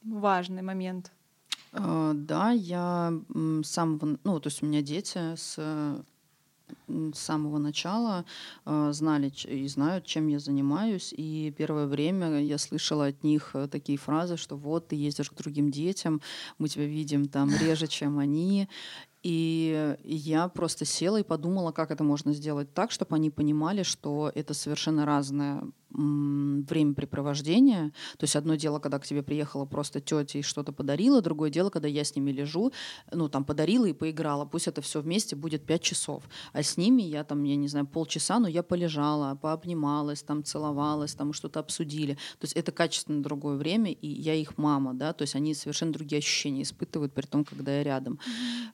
важный 0.02 0.62
момент. 0.62 1.12
Э, 1.72 2.12
Да, 2.14 2.50
я 2.50 3.12
с 3.62 3.66
самого, 3.68 4.18
ну, 4.24 4.40
то 4.40 4.48
есть 4.48 4.62
у 4.62 4.66
меня 4.66 4.82
дети 4.82 5.36
с 5.36 5.56
с 6.88 7.18
самого 7.18 7.58
начала 7.58 8.24
э, 8.64 8.90
знали 8.92 9.32
и 9.46 9.68
знают, 9.68 10.06
чем 10.06 10.28
я 10.28 10.38
занимаюсь. 10.38 11.14
И 11.16 11.54
первое 11.56 11.86
время 11.86 12.42
я 12.42 12.58
слышала 12.58 13.06
от 13.06 13.24
них 13.24 13.50
э, 13.54 13.68
такие 13.68 13.98
фразы, 13.98 14.36
что 14.36 14.56
вот 14.56 14.88
ты 14.88 14.96
ездишь 14.96 15.30
к 15.30 15.34
другим 15.34 15.70
детям, 15.70 16.20
мы 16.58 16.68
тебя 16.68 16.86
видим 16.86 17.26
там 17.26 17.50
реже, 17.60 17.86
чем 17.86 18.18
они. 18.18 18.68
И 19.22 19.96
я 20.02 20.48
просто 20.48 20.84
села 20.84 21.20
и 21.20 21.22
подумала, 21.22 21.70
как 21.70 21.92
это 21.92 22.02
можно 22.02 22.32
сделать 22.32 22.74
так, 22.74 22.90
чтобы 22.90 23.14
они 23.14 23.30
понимали, 23.30 23.84
что 23.84 24.32
это 24.34 24.52
совершенно 24.52 25.06
разное 25.06 25.62
времяпрепровождение. 25.94 27.92
То 28.18 28.24
есть 28.24 28.36
одно 28.36 28.54
дело, 28.54 28.78
когда 28.78 28.98
к 28.98 29.06
тебе 29.06 29.22
приехала 29.22 29.66
просто 29.66 30.00
тетя 30.00 30.38
и 30.38 30.42
что-то 30.42 30.72
подарила, 30.72 31.20
другое 31.20 31.50
дело, 31.50 31.70
когда 31.70 31.88
я 31.88 32.04
с 32.04 32.16
ними 32.16 32.30
лежу, 32.30 32.72
ну 33.12 33.28
там 33.28 33.44
подарила 33.44 33.86
и 33.86 33.92
поиграла. 33.92 34.44
Пусть 34.44 34.68
это 34.68 34.80
все 34.80 35.00
вместе 35.00 35.36
будет 35.36 35.64
пять 35.64 35.82
часов. 35.82 36.24
А 36.52 36.62
с 36.62 36.76
ними 36.76 37.02
я 37.02 37.24
там, 37.24 37.42
я 37.44 37.56
не 37.56 37.68
знаю, 37.68 37.86
полчаса, 37.86 38.38
но 38.38 38.48
я 38.48 38.62
полежала, 38.62 39.34
пообнималась, 39.34 40.22
там 40.22 40.44
целовалась, 40.44 41.14
там 41.14 41.32
что-то 41.32 41.60
обсудили. 41.60 42.14
То 42.38 42.44
есть 42.44 42.54
это 42.54 42.72
качественно 42.72 43.22
другое 43.22 43.56
время, 43.56 43.92
и 43.92 44.08
я 44.08 44.34
их 44.34 44.58
мама, 44.58 44.94
да, 44.94 45.12
то 45.12 45.22
есть 45.22 45.34
они 45.34 45.54
совершенно 45.54 45.92
другие 45.92 46.18
ощущения 46.18 46.62
испытывают 46.62 47.12
при 47.12 47.26
том, 47.26 47.44
когда 47.44 47.76
я 47.76 47.82
рядом. 47.82 48.18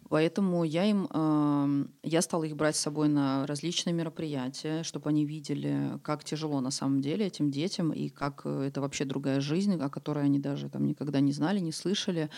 Поэтому 0.08 0.64
я 0.64 0.84
им, 0.84 1.08
э, 1.10 1.84
я 2.02 2.22
стала 2.22 2.44
их 2.44 2.56
брать 2.56 2.76
с 2.76 2.80
собой 2.80 3.08
на 3.08 3.46
различные 3.46 3.92
мероприятия, 3.92 4.82
чтобы 4.82 5.10
они 5.10 5.24
видели, 5.24 5.98
как 6.02 6.24
тяжело 6.24 6.60
на 6.60 6.70
самом 6.70 7.00
деле 7.00 7.07
деле 7.08 7.26
этим 7.26 7.50
детям, 7.50 7.92
и 7.92 8.08
как 8.08 8.42
э, 8.44 8.68
это 8.68 8.80
вообще 8.80 9.04
другая 9.04 9.40
жизнь, 9.40 9.74
о 9.74 9.88
которой 9.88 10.24
они 10.24 10.38
даже 10.38 10.68
там 10.68 10.86
никогда 10.86 11.20
не 11.20 11.32
знали, 11.32 11.60
не 11.60 11.72
слышали. 11.72 12.28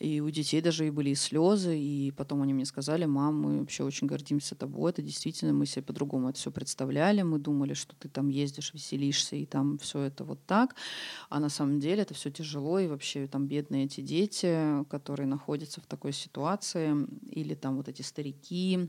И 0.00 0.20
у 0.20 0.30
детей 0.30 0.60
даже 0.60 0.86
и 0.86 0.90
были 0.90 1.10
и 1.10 1.14
слезы, 1.14 1.78
и 1.78 2.10
потом 2.10 2.42
они 2.42 2.54
мне 2.54 2.64
сказали, 2.64 3.06
мам, 3.06 3.40
мы 3.40 3.60
вообще 3.60 3.84
очень 3.84 4.06
гордимся 4.06 4.54
тобой, 4.54 4.90
это 4.90 5.02
действительно, 5.02 5.52
мы 5.52 5.66
себе 5.66 5.82
по-другому 5.82 6.28
это 6.28 6.38
все 6.38 6.50
представляли, 6.50 7.22
мы 7.22 7.38
думали, 7.38 7.74
что 7.74 7.94
ты 7.96 8.08
там 8.08 8.28
ездишь, 8.28 8.74
веселишься, 8.74 9.36
и 9.36 9.46
там 9.46 9.78
все 9.78 10.00
это 10.02 10.24
вот 10.24 10.38
так, 10.46 10.76
а 11.30 11.40
на 11.40 11.48
самом 11.48 11.80
деле 11.80 12.02
это 12.02 12.14
все 12.14 12.30
тяжело, 12.30 12.78
и 12.78 12.88
вообще 12.88 13.26
там 13.26 13.46
бедные 13.46 13.84
эти 13.84 14.00
дети, 14.00 14.84
которые 14.90 15.26
находятся 15.26 15.80
в 15.80 15.86
такой 15.86 16.12
ситуации, 16.12 17.06
или 17.30 17.54
там 17.54 17.76
вот 17.76 17.88
эти 17.88 18.02
старики, 18.02 18.88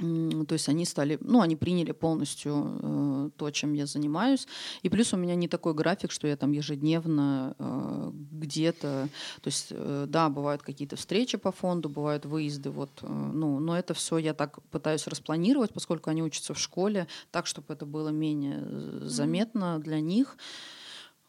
то 0.00 0.54
есть 0.54 0.68
они 0.68 0.84
стали, 0.84 1.18
ну, 1.20 1.40
они 1.40 1.56
приняли 1.56 1.92
полностью 1.92 2.78
э, 2.82 3.30
то, 3.36 3.50
чем 3.50 3.74
я 3.74 3.86
занимаюсь. 3.86 4.46
И 4.82 4.88
плюс 4.88 5.12
у 5.12 5.16
меня 5.16 5.34
не 5.34 5.46
такой 5.48 5.74
график, 5.74 6.10
что 6.10 6.26
я 6.26 6.36
там 6.36 6.52
ежедневно 6.52 7.54
э, 7.58 8.10
где-то, 8.32 9.08
то 9.40 9.48
есть, 9.48 9.68
э, 9.70 10.06
да, 10.08 10.28
бывают 10.30 10.62
какие-то 10.62 10.96
встречи 10.96 11.36
по 11.36 11.52
фонду, 11.52 11.88
бывают 11.88 12.24
выезды, 12.24 12.70
вот, 12.70 12.90
э, 13.02 13.06
ну, 13.06 13.60
но 13.60 13.76
это 13.76 13.92
все 13.92 14.18
я 14.18 14.32
так 14.32 14.62
пытаюсь 14.70 15.06
распланировать, 15.06 15.72
поскольку 15.72 16.10
они 16.10 16.22
учатся 16.22 16.54
в 16.54 16.58
школе, 16.58 17.06
так, 17.30 17.46
чтобы 17.46 17.74
это 17.74 17.84
было 17.84 18.08
менее 18.08 18.60
э, 18.62 19.00
заметно 19.02 19.76
mm-hmm. 19.76 19.82
для 19.82 20.00
них. 20.00 20.36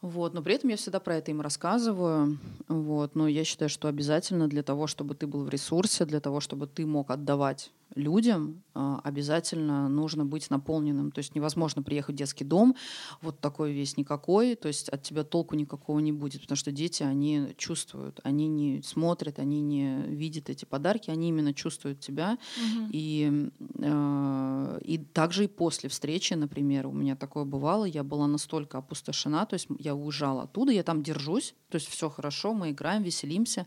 Вот, 0.02 0.34
но 0.34 0.42
при 0.42 0.56
этом 0.56 0.70
я 0.70 0.78
всегда 0.78 1.00
про 1.00 1.18
это 1.18 1.32
им 1.32 1.42
рассказываю. 1.42 2.40
Вот, 2.68 3.16
но 3.16 3.28
я 3.28 3.44
считаю, 3.44 3.70
что 3.70 3.88
обязательно 3.88 4.48
для 4.48 4.64
того, 4.64 4.88
чтобы 4.88 5.14
ты 5.14 5.28
был 5.28 5.44
в 5.44 5.50
ресурсе, 5.50 6.06
для 6.06 6.20
того, 6.20 6.40
чтобы 6.40 6.68
ты 6.68 6.86
мог 6.86 7.12
отдавать 7.12 7.72
людям 7.96 8.64
а, 8.74 9.02
обязательно 9.04 9.90
нужно 9.90 10.26
быть 10.26 10.50
наполненным. 10.50 11.12
То 11.12 11.20
есть 11.20 11.36
невозможно 11.36 11.84
приехать 11.84 12.16
в 12.16 12.18
детский 12.18 12.46
дом, 12.46 12.76
вот 13.22 13.40
такой 13.40 13.74
весь 13.74 13.98
никакой, 13.98 14.56
то 14.56 14.68
есть 14.68 14.90
от 14.90 15.04
тебя 15.04 15.24
толку 15.24 15.56
никакого 15.56 16.00
не 16.00 16.12
будет, 16.12 16.42
потому 16.42 16.56
что 16.56 16.72
дети, 16.72 17.04
они 17.04 17.54
чувствуют, 17.58 18.20
они 18.24 18.48
не 18.48 18.82
смотрят, 18.82 19.40
они 19.40 19.62
не 19.62 20.04
видят 20.08 20.50
эти 20.50 20.66
подарки, 20.66 21.10
они 21.10 21.30
именно 21.30 21.54
чувствуют 21.54 22.00
тебя. 22.00 22.38
Угу. 22.58 22.90
И, 22.92 23.50
э, 23.80 24.80
и 24.84 24.98
также 24.98 25.46
и 25.46 25.48
после 25.48 25.90
встречи, 25.90 26.34
например, 26.34 26.88
у 26.88 26.94
меня 26.94 27.16
такое 27.16 27.44
бывало, 27.44 27.86
я 27.86 28.04
была 28.04 28.28
настолько 28.28 28.78
опустошена, 28.78 29.46
то 29.46 29.56
есть 29.56 29.68
я 29.80 29.91
уезжала 29.96 30.44
оттуда, 30.44 30.72
я 30.72 30.84
там 30.84 31.04
держусь, 31.04 31.56
то 31.72 31.78
есть 31.78 31.88
все 31.88 32.10
хорошо, 32.10 32.54
мы 32.54 32.72
играем, 32.72 33.02
веселимся, 33.02 33.66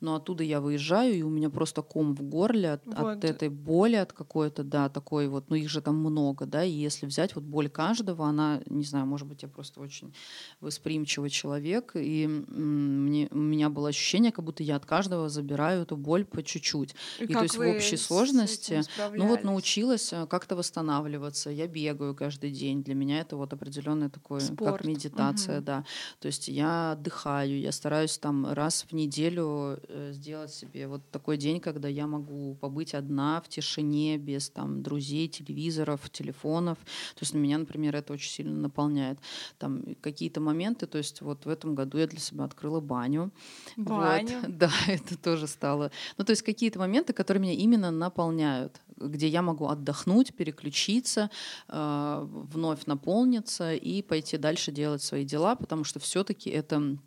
но 0.00 0.16
оттуда 0.16 0.44
я 0.44 0.60
выезжаю, 0.60 1.14
и 1.14 1.22
у 1.22 1.30
меня 1.30 1.50
просто 1.50 1.82
ком 1.82 2.14
в 2.14 2.22
горле 2.22 2.72
от, 2.72 2.86
вот. 2.86 2.96
от 2.96 3.24
этой 3.24 3.48
боли 3.48 3.96
от 3.96 4.12
какой-то, 4.12 4.62
да, 4.62 4.88
такой 4.88 5.26
вот, 5.28 5.48
ну 5.48 5.56
их 5.56 5.68
же 5.70 5.80
там 5.80 5.96
много, 5.96 6.44
да, 6.44 6.62
и 6.62 6.70
если 6.70 7.06
взять 7.06 7.34
вот 7.34 7.44
боль 7.44 7.68
каждого, 7.68 8.26
она, 8.26 8.60
не 8.66 8.84
знаю, 8.84 9.06
может 9.06 9.26
быть, 9.26 9.42
я 9.42 9.48
просто 9.48 9.80
очень 9.80 10.14
восприимчивый 10.60 11.30
человек, 11.30 11.92
и 11.94 12.26
мне, 12.26 13.28
у 13.30 13.38
меня 13.38 13.70
было 13.70 13.88
ощущение, 13.88 14.32
как 14.32 14.44
будто 14.44 14.62
я 14.62 14.76
от 14.76 14.84
каждого 14.84 15.28
забираю 15.28 15.82
эту 15.82 15.96
боль 15.96 16.24
по 16.24 16.42
чуть-чуть. 16.42 16.94
И, 17.20 17.24
и 17.24 17.32
то 17.32 17.42
есть 17.42 17.56
в 17.56 17.60
общей 17.60 17.96
сложности, 17.96 18.82
ну 19.14 19.28
вот 19.28 19.44
научилась 19.44 20.12
э, 20.12 20.26
как-то 20.26 20.56
восстанавливаться, 20.56 21.50
я 21.50 21.66
бегаю 21.66 22.14
каждый 22.14 22.50
день, 22.50 22.82
для 22.82 22.94
меня 22.94 23.20
это 23.20 23.36
вот 23.36 23.52
определенный 23.52 24.10
такой, 24.10 24.40
Спорт. 24.40 24.78
как 24.78 24.84
медитация, 24.84 25.58
угу. 25.58 25.64
Да, 25.66 25.84
то 26.20 26.26
есть 26.26 26.48
я 26.48 26.92
отдыхаю, 26.92 27.60
я 27.60 27.72
стараюсь 27.72 28.16
там 28.18 28.46
раз 28.52 28.86
в 28.88 28.94
неделю 28.94 29.78
э, 29.88 30.12
сделать 30.12 30.52
себе 30.52 30.86
вот 30.86 31.02
такой 31.10 31.36
день, 31.36 31.60
когда 31.60 31.88
я 31.88 32.06
могу 32.06 32.54
побыть 32.54 32.94
одна 32.94 33.40
в 33.40 33.48
тишине, 33.48 34.16
без 34.16 34.48
там 34.48 34.82
друзей, 34.82 35.28
телевизоров, 35.28 36.08
телефонов. 36.10 36.78
То 37.14 37.22
есть 37.22 37.34
на 37.34 37.38
меня, 37.38 37.58
например, 37.58 37.96
это 37.96 38.12
очень 38.12 38.30
сильно 38.30 38.56
наполняет. 38.56 39.18
Там 39.58 39.96
какие-то 40.00 40.40
моменты, 40.40 40.86
то 40.86 40.98
есть 40.98 41.20
вот 41.20 41.44
в 41.44 41.48
этом 41.48 41.74
году 41.74 41.98
я 41.98 42.06
для 42.06 42.20
себя 42.20 42.44
открыла 42.44 42.80
баню. 42.80 43.30
Баню? 43.76 44.40
Вот. 44.40 44.46
Да, 44.56 44.70
это 44.88 45.18
тоже 45.18 45.46
стало. 45.46 45.90
Ну, 46.16 46.24
то 46.24 46.30
есть 46.30 46.42
какие-то 46.42 46.78
моменты, 46.78 47.12
которые 47.12 47.42
меня 47.42 47.52
именно 47.52 47.90
наполняют 47.90 48.80
где 48.96 49.28
я 49.28 49.42
могу 49.42 49.66
отдохнуть, 49.66 50.34
переключиться, 50.34 51.30
э, 51.68 52.26
вновь 52.26 52.86
наполниться 52.86 53.74
и 53.74 54.02
пойти 54.02 54.36
дальше 54.36 54.72
делать 54.72 55.02
свои 55.02 55.24
дела, 55.24 55.56
потому 55.56 55.84
что 55.84 56.00
все-таки 56.00 56.50
это 56.50 56.98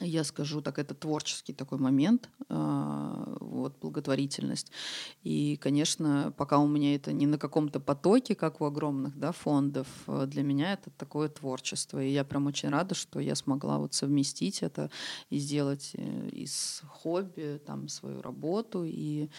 я 0.00 0.24
скажу 0.24 0.60
так, 0.60 0.78
это 0.78 0.94
творческий 0.94 1.54
такой 1.54 1.78
момент, 1.78 2.28
а, 2.48 3.36
вот, 3.40 3.78
благотворительность. 3.80 4.70
И, 5.22 5.56
конечно, 5.56 6.34
пока 6.36 6.58
у 6.58 6.66
меня 6.66 6.94
это 6.94 7.12
не 7.12 7.26
на 7.26 7.38
каком-то 7.38 7.80
потоке, 7.80 8.34
как 8.34 8.60
у 8.60 8.66
огромных 8.66 9.18
да, 9.18 9.32
фондов, 9.32 9.86
а, 10.06 10.26
для 10.26 10.42
меня 10.42 10.74
это 10.74 10.90
такое 10.90 11.28
творчество. 11.28 12.02
И 12.02 12.10
я 12.10 12.24
прям 12.24 12.46
очень 12.46 12.68
рада, 12.68 12.94
что 12.94 13.20
я 13.20 13.34
смогла 13.34 13.78
вот 13.78 13.94
совместить 13.94 14.62
это 14.62 14.90
и 15.30 15.38
сделать 15.38 15.92
э, 15.94 16.28
из 16.28 16.82
хобби 16.88 17.60
там 17.64 17.88
свою 17.88 18.20
работу 18.20 18.84
и 18.84 19.30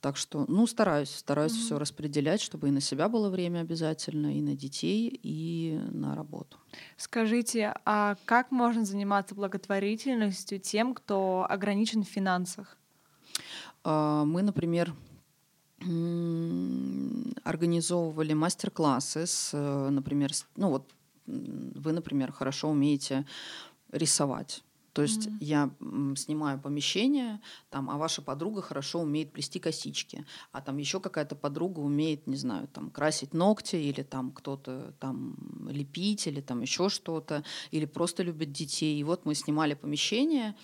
так 0.00 0.16
что, 0.16 0.44
ну, 0.48 0.66
стараюсь, 0.66 1.10
стараюсь 1.10 1.52
mm-hmm. 1.52 1.64
все 1.64 1.78
распределять, 1.78 2.40
чтобы 2.40 2.68
и 2.68 2.70
на 2.70 2.80
себя 2.80 3.08
было 3.08 3.30
время 3.30 3.60
обязательно, 3.60 4.36
и 4.36 4.40
на 4.40 4.54
детей, 4.54 5.18
и 5.22 5.80
на 5.90 6.14
работу. 6.14 6.56
Скажите, 6.96 7.74
а 7.84 8.16
как 8.24 8.50
можно 8.50 8.84
заниматься 8.84 9.34
благотворительностью 9.34 10.60
тем, 10.60 10.94
кто 10.94 11.46
ограничен 11.48 12.04
в 12.04 12.08
финансах? 12.08 12.76
А, 13.82 14.24
мы, 14.24 14.42
например, 14.42 14.94
организовывали 17.44 18.32
мастер-классы 18.32 19.26
с, 19.26 19.50
э, 19.52 19.88
например, 19.90 20.32
ну 20.56 20.70
вот 20.70 20.92
вы, 21.26 21.92
например, 21.92 22.32
хорошо 22.32 22.70
умеете 22.70 23.24
рисовать 23.92 24.64
то 24.92 25.02
есть 25.02 25.28
mm-hmm. 25.28 25.36
я 25.40 25.70
снимаю 26.16 26.60
помещение, 26.60 27.40
там, 27.70 27.90
а 27.90 27.96
ваша 27.98 28.22
подруга 28.22 28.62
хорошо 28.62 29.00
умеет 29.00 29.32
плести 29.32 29.58
косички, 29.58 30.24
а 30.52 30.60
там 30.60 30.78
еще 30.78 31.00
какая-то 31.00 31.36
подруга 31.36 31.80
умеет, 31.80 32.26
не 32.26 32.36
знаю, 32.36 32.68
там 32.68 32.90
красить 32.90 33.34
ногти 33.34 33.76
или 33.76 34.02
там 34.02 34.32
кто-то 34.32 34.94
там 34.98 35.36
лепить 35.68 36.26
или 36.26 36.40
там 36.40 36.62
еще 36.62 36.88
что-то, 36.88 37.44
или 37.70 37.84
просто 37.84 38.22
любит 38.22 38.52
детей. 38.52 38.98
И 38.98 39.04
вот 39.04 39.24
мы 39.24 39.34
снимали 39.34 39.74
помещение, 39.74 40.54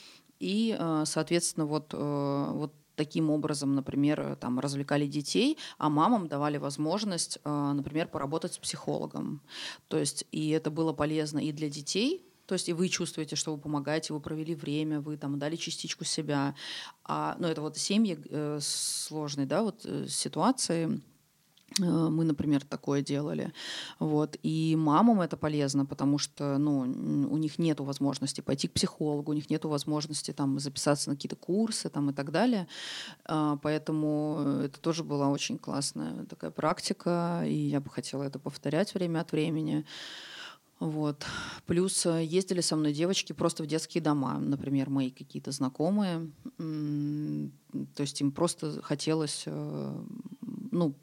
и, 0.40 0.76
э, 0.78 1.04
соответственно, 1.06 1.66
вот, 1.66 1.94
э, 1.94 2.50
вот 2.52 2.74
таким 2.96 3.30
образом, 3.30 3.74
например, 3.74 4.36
там 4.36 4.60
развлекали 4.60 5.06
детей, 5.06 5.58
а 5.78 5.88
мамам 5.88 6.28
давали 6.28 6.58
возможность, 6.58 7.38
э, 7.44 7.72
например, 7.72 8.08
поработать 8.08 8.54
с 8.54 8.58
психологом. 8.58 9.40
То 9.88 9.98
есть 9.98 10.26
и 10.32 10.50
это 10.50 10.70
было 10.70 10.92
полезно 10.92 11.38
и 11.38 11.52
для 11.52 11.68
детей, 11.68 12.24
то 12.46 12.54
есть 12.54 12.68
и 12.68 12.72
вы 12.72 12.88
чувствуете, 12.88 13.36
что 13.36 13.54
вы 13.54 13.60
помогаете, 13.60 14.12
вы 14.12 14.20
провели 14.20 14.54
время, 14.54 15.00
вы 15.00 15.16
там 15.16 15.38
дали 15.38 15.56
частичку 15.56 16.04
себя. 16.04 16.54
А, 17.04 17.36
ну, 17.38 17.48
это 17.48 17.60
вот 17.60 17.76
семьи 17.76 18.18
э, 18.30 18.58
сложные, 18.60 19.46
да, 19.46 19.62
вот 19.62 19.80
э, 19.84 20.06
ситуации. 20.08 21.00
Э, 21.80 21.82
мы, 21.82 22.24
например, 22.24 22.64
такое 22.64 23.02
делали. 23.02 23.52
Вот. 23.98 24.36
И 24.42 24.76
мамам 24.76 25.20
это 25.20 25.36
полезно, 25.36 25.86
потому 25.86 26.18
что 26.18 26.58
ну, 26.58 26.80
у 26.80 27.36
них 27.38 27.58
нет 27.58 27.80
возможности 27.80 28.40
пойти 28.40 28.68
к 28.68 28.72
психологу, 28.72 29.32
у 29.32 29.34
них 29.34 29.50
нет 29.50 29.64
возможности 29.64 30.32
там, 30.32 30.58
записаться 30.58 31.10
на 31.10 31.16
какие-то 31.16 31.36
курсы 31.36 31.88
там, 31.88 32.10
и 32.10 32.12
так 32.12 32.30
далее. 32.30 32.68
А, 33.24 33.56
поэтому 33.56 34.60
это 34.64 34.80
тоже 34.80 35.02
была 35.02 35.30
очень 35.30 35.58
классная 35.58 36.24
такая 36.26 36.50
практика, 36.50 37.42
и 37.46 37.54
я 37.54 37.80
бы 37.80 37.90
хотела 37.90 38.22
это 38.22 38.38
повторять 38.38 38.94
время 38.94 39.20
от 39.20 39.32
времени. 39.32 39.84
Вот. 40.84 41.24
Плюс 41.64 42.04
э, 42.04 42.22
ездили 42.22 42.60
со 42.60 42.76
мной 42.76 42.92
девочки 42.92 43.32
просто 43.32 43.62
в 43.62 43.66
детские 43.66 44.02
дома, 44.02 44.38
например, 44.38 44.90
мои 44.90 45.10
какие-то 45.10 45.50
знакомые. 45.50 46.30
То 46.58 48.02
есть 48.02 48.20
им 48.20 48.30
просто 48.32 48.82
хотелось 48.82 49.44
э, 49.46 50.04
ну, 50.70 50.94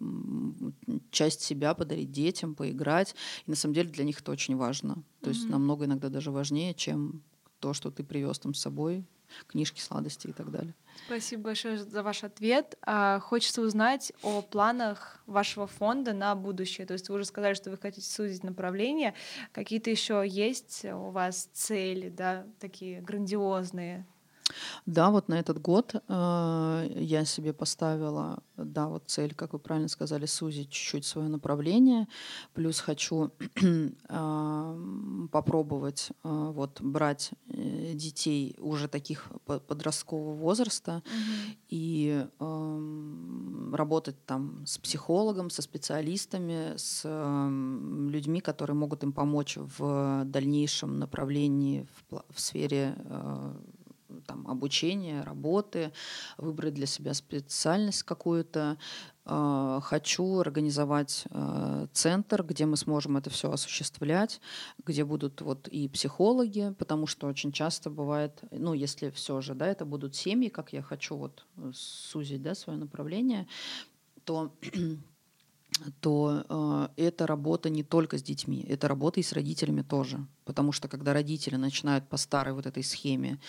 часть 1.09 1.41
себя 1.41 1.73
подарить 1.73 2.11
детям, 2.11 2.53
поиграть. 2.53 3.15
И 3.47 3.49
на 3.49 3.55
самом 3.55 3.73
деле 3.73 3.89
для 3.89 4.03
них 4.03 4.21
это 4.21 4.31
очень 4.31 4.55
важно. 4.55 5.03
То 5.21 5.31
mm-hmm. 5.31 5.33
есть 5.33 5.49
намного 5.49 5.85
иногда 5.85 6.09
даже 6.09 6.29
важнее, 6.29 6.75
чем 6.75 7.23
то, 7.59 7.73
что 7.73 7.89
ты 7.89 8.03
привез 8.03 8.37
там 8.37 8.53
с 8.53 8.61
собой, 8.61 9.03
книжки, 9.47 9.79
сладости 9.79 10.27
и 10.27 10.33
так 10.33 10.51
далее. 10.51 10.73
Спасибо 11.05 11.43
большое 11.43 11.77
за 11.77 12.03
ваш 12.03 12.23
ответ. 12.23 12.77
А, 12.81 13.19
хочется 13.19 13.61
узнать 13.61 14.13
о 14.23 14.41
планах 14.41 15.21
вашего 15.25 15.67
фонда 15.67 16.13
на 16.13 16.35
будущее. 16.35 16.85
То 16.85 16.93
есть 16.93 17.09
вы 17.09 17.15
уже 17.15 17.25
сказали, 17.25 17.53
что 17.53 17.71
вы 17.71 17.77
хотите 17.77 18.07
сузить 18.07 18.43
направление. 18.43 19.13
Какие-то 19.51 19.89
еще 19.89 20.23
есть 20.27 20.85
у 20.85 21.09
вас 21.09 21.49
цели, 21.53 22.09
да, 22.09 22.45
такие 22.59 23.01
грандиозные? 23.01 24.05
Да, 24.85 25.09
вот 25.09 25.27
на 25.27 25.39
этот 25.39 25.61
год 25.61 25.95
э, 25.95 26.93
я 26.95 27.25
себе 27.25 27.53
поставила, 27.53 28.43
да, 28.57 28.87
вот 28.87 29.03
цель, 29.07 29.33
как 29.33 29.53
вы 29.53 29.59
правильно 29.59 29.89
сказали, 29.89 30.25
сузить 30.25 30.69
чуть-чуть 30.69 31.05
свое 31.05 31.27
направление. 31.27 32.07
Плюс 32.53 32.79
хочу 32.79 33.31
э, 33.61 35.27
попробовать 35.31 36.09
э, 36.23 36.51
вот 36.53 36.81
брать 36.81 37.31
э, 37.47 37.93
детей 37.93 38.55
уже 38.59 38.87
таких 38.87 39.29
подросткового 39.45 40.35
возраста 40.35 41.03
mm-hmm. 41.05 41.55
и 41.69 42.25
э, 42.39 43.75
работать 43.75 44.25
там 44.25 44.65
с 44.65 44.77
психологом, 44.77 45.49
со 45.49 45.61
специалистами, 45.61 46.75
с 46.77 47.01
э, 47.05 48.09
людьми, 48.09 48.41
которые 48.41 48.75
могут 48.75 49.03
им 49.03 49.13
помочь 49.13 49.57
в 49.57 50.23
дальнейшем 50.25 50.99
направлении 50.99 51.87
в, 52.09 52.23
в 52.29 52.39
сфере 52.39 52.95
э, 52.97 53.53
там, 54.27 54.47
обучения, 54.47 55.23
работы, 55.23 55.91
выбрать 56.37 56.73
для 56.73 56.85
себя 56.85 57.13
специальность 57.13 58.03
какую-то. 58.03 58.77
А, 59.23 59.79
хочу 59.81 60.39
организовать 60.39 61.25
а, 61.29 61.87
центр, 61.93 62.43
где 62.43 62.65
мы 62.65 62.75
сможем 62.75 63.17
это 63.17 63.29
все 63.29 63.51
осуществлять, 63.51 64.41
где 64.85 65.05
будут 65.05 65.41
вот 65.41 65.67
и 65.67 65.87
психологи, 65.87 66.73
потому 66.77 67.07
что 67.07 67.27
очень 67.27 67.51
часто 67.51 67.89
бывает, 67.89 68.41
ну, 68.51 68.73
если 68.73 69.09
все 69.11 69.41
же, 69.41 69.53
да, 69.53 69.67
это 69.67 69.85
будут 69.85 70.15
семьи, 70.15 70.49
как 70.49 70.73
я 70.73 70.81
хочу 70.81 71.15
вот 71.15 71.45
сузить, 71.73 72.41
да, 72.41 72.55
свое 72.55 72.79
направление, 72.79 73.47
то 74.25 74.51
то 76.01 76.89
э, 76.97 77.03
это 77.03 77.27
работа 77.27 77.69
не 77.69 77.83
только 77.83 78.17
с 78.17 78.23
детьми, 78.23 78.65
это 78.67 78.87
работа 78.87 79.19
и 79.19 79.23
с 79.23 79.33
родителями 79.33 79.81
тоже. 79.81 80.25
Потому 80.45 80.71
что 80.71 80.87
когда 80.87 81.13
родители 81.13 81.55
начинают 81.55 82.07
по 82.09 82.17
старой 82.17 82.53
вот 82.53 82.65
этой 82.65 82.83
схеме 82.83 83.39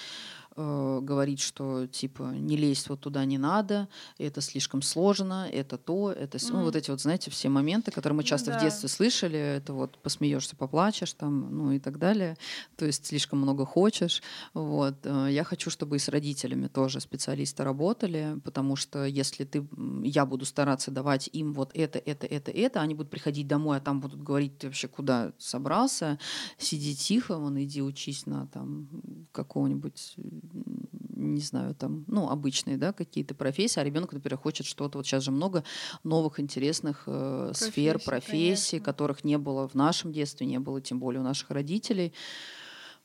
э, 0.56 0.98
говорить, 1.02 1.40
что 1.40 1.86
типа 1.86 2.32
не 2.34 2.56
лезть 2.56 2.88
вот 2.88 3.00
туда 3.00 3.24
не 3.24 3.38
надо, 3.38 3.88
это 4.18 4.40
слишком 4.40 4.82
сложно, 4.82 5.48
это 5.50 5.78
то, 5.78 6.12
это 6.12 6.38
mm. 6.38 6.52
ну 6.52 6.64
вот 6.64 6.76
эти 6.76 6.90
вот 6.90 7.00
знаете 7.00 7.30
все 7.30 7.48
моменты, 7.48 7.90
которые 7.90 8.16
мы 8.16 8.24
часто 8.24 8.50
ну, 8.50 8.54
да. 8.54 8.60
в 8.60 8.62
детстве 8.62 8.88
слышали, 8.88 9.38
это 9.38 9.72
вот 9.72 9.98
посмеешься, 9.98 10.56
поплачешь 10.56 11.12
там, 11.12 11.56
ну 11.56 11.72
и 11.72 11.78
так 11.78 11.98
далее, 11.98 12.36
то 12.76 12.84
есть 12.84 13.06
слишком 13.06 13.40
много 13.40 13.66
хочешь, 13.66 14.22
вот. 14.54 14.96
Э, 15.04 15.28
я 15.30 15.44
хочу, 15.44 15.70
чтобы 15.70 15.96
и 15.96 15.98
с 15.98 16.08
родителями 16.08 16.68
тоже 16.68 17.00
специалисты 17.00 17.64
работали, 17.64 18.36
потому 18.44 18.76
что 18.76 19.04
если 19.04 19.44
ты, 19.44 19.66
я 20.02 20.26
буду 20.26 20.44
стараться 20.44 20.90
давать 20.90 21.28
им 21.32 21.52
вот 21.52 21.70
это, 21.74 21.98
это, 21.98 22.26
это, 22.26 22.50
это, 22.50 22.80
они 22.80 22.94
будут 22.94 23.10
приходить 23.10 23.46
домой, 23.46 23.78
а 23.78 23.80
там 23.80 24.00
будут 24.00 24.22
говорить, 24.22 24.58
ты 24.58 24.66
вообще 24.68 24.88
куда 24.88 25.32
собрался, 25.38 26.18
сиди 26.58 26.94
тихо, 26.94 27.38
вон 27.38 27.62
иди 27.62 27.82
учись 27.82 28.26
на 28.26 28.46
там 28.46 28.88
какого-нибудь 29.32 30.16
не 30.42 31.40
знаю, 31.40 31.74
там, 31.74 32.04
ну, 32.08 32.28
обычные, 32.28 32.76
да, 32.76 32.92
какие-то 32.92 33.34
профессии, 33.34 33.80
а 33.80 33.84
ребенок, 33.84 34.12
например, 34.12 34.38
хочет 34.38 34.66
что-то. 34.66 34.98
Вот 34.98 35.06
сейчас 35.06 35.22
же 35.22 35.30
много 35.30 35.64
новых 36.04 36.40
интересных 36.40 37.04
э, 37.06 37.52
профессий, 37.52 37.70
сфер, 37.70 37.98
профессий, 38.00 38.70
конечно. 38.70 38.84
которых 38.84 39.24
не 39.24 39.38
было 39.38 39.68
в 39.68 39.74
нашем 39.74 40.12
детстве, 40.12 40.46
не 40.46 40.58
было 40.58 40.80
тем 40.80 40.98
более 40.98 41.20
у 41.20 41.24
наших 41.24 41.50
родителей. 41.50 42.12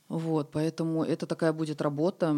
Вот, 0.10 0.52
поэтому 0.52 1.04
это 1.04 1.26
такая 1.26 1.54
будет 1.54 1.82
работа 1.82 2.36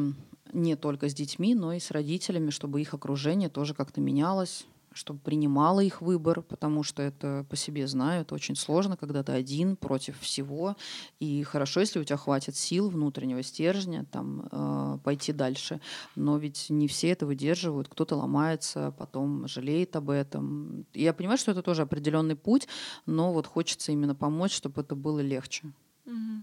не 0.52 0.76
только 0.76 1.08
с 1.08 1.14
детьми, 1.14 1.54
но 1.54 1.74
и 1.74 1.80
с 1.80 1.92
родителями, 1.92 2.50
чтобы 2.50 2.82
их 2.82 2.94
окружение 2.94 3.50
тоже 3.50 3.74
как-то 3.74 4.02
менялось 4.02 4.66
чтобы 5.00 5.20
принимала 5.20 5.80
их 5.80 6.02
выбор, 6.02 6.42
потому 6.42 6.84
что 6.84 7.02
это 7.02 7.46
по 7.50 7.56
себе 7.56 7.88
знаю, 7.88 8.24
это 8.24 8.36
очень 8.36 8.58
сложно, 8.58 8.98
когда 8.98 9.24
ты 9.24 9.32
один 9.32 9.78
против 9.78 10.20
всего. 10.20 10.76
И 11.22 11.42
хорошо, 11.44 11.80
если 11.80 12.00
у 12.00 12.04
тебя 12.04 12.18
хватит 12.18 12.58
сил 12.58 12.90
внутреннего 12.90 13.42
стержня 13.42 14.06
там, 14.12 14.50
э, 14.52 14.98
пойти 15.02 15.32
дальше. 15.32 15.80
Но 16.18 16.38
ведь 16.38 16.70
не 16.70 16.90
все 16.90 17.12
это 17.12 17.26
выдерживают, 17.26 17.88
кто-то 17.88 18.18
ломается, 18.18 18.94
потом 18.98 19.48
жалеет 19.48 19.96
об 19.96 20.10
этом. 20.10 20.86
Я 20.94 21.14
понимаю, 21.14 21.38
что 21.38 21.52
это 21.52 21.62
тоже 21.62 21.84
определенный 21.84 22.36
путь, 22.36 22.68
но 23.06 23.32
вот 23.32 23.48
хочется 23.48 23.94
именно 23.94 24.16
помочь, 24.16 24.54
чтобы 24.54 24.82
это 24.82 24.96
было 24.96 25.22
легче. 25.22 25.72
Mm-hmm. 26.06 26.42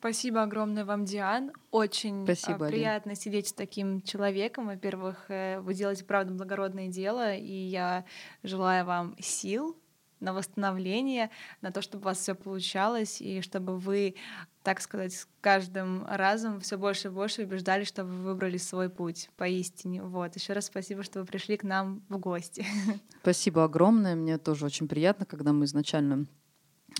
Спасибо 0.00 0.42
огромное 0.42 0.86
вам, 0.86 1.04
Диан. 1.04 1.52
Очень 1.70 2.22
а, 2.22 2.34
Спасибо, 2.34 2.68
приятно 2.68 3.10
Алин. 3.10 3.20
сидеть 3.20 3.48
с 3.48 3.52
таким 3.52 4.00
человеком. 4.00 4.68
Во-первых, 4.68 5.26
э, 5.28 5.60
вы 5.60 5.74
делаете, 5.74 6.06
правда, 6.06 6.32
благородное 6.32 6.88
дело, 6.88 7.34
и 7.34 7.52
я 7.52 8.06
желаю 8.42 8.86
вам 8.86 9.14
сил 9.20 9.76
на 10.18 10.32
восстановление, 10.32 11.30
на 11.60 11.70
то, 11.70 11.82
чтобы 11.82 12.02
у 12.02 12.04
вас 12.06 12.18
все 12.18 12.34
получалось, 12.34 13.20
и 13.20 13.42
чтобы 13.42 13.76
вы, 13.76 14.14
так 14.62 14.80
сказать, 14.80 15.12
с 15.12 15.28
каждым 15.42 16.06
разом 16.06 16.60
все 16.60 16.78
больше 16.78 17.08
и 17.08 17.10
больше 17.10 17.42
убеждали, 17.42 17.84
что 17.84 18.02
вы 18.02 18.22
выбрали 18.22 18.56
свой 18.56 18.88
путь 18.88 19.28
поистине. 19.36 20.02
Вот. 20.02 20.34
Еще 20.34 20.54
раз 20.54 20.64
спасибо, 20.66 21.02
что 21.02 21.20
вы 21.20 21.26
пришли 21.26 21.58
к 21.58 21.62
нам 21.62 22.00
в 22.08 22.16
гости. 22.16 22.64
Спасибо 23.20 23.64
огромное. 23.64 24.14
Мне 24.14 24.38
тоже 24.38 24.64
очень 24.64 24.88
приятно, 24.88 25.26
когда 25.26 25.52
мы 25.52 25.66
изначально 25.66 26.26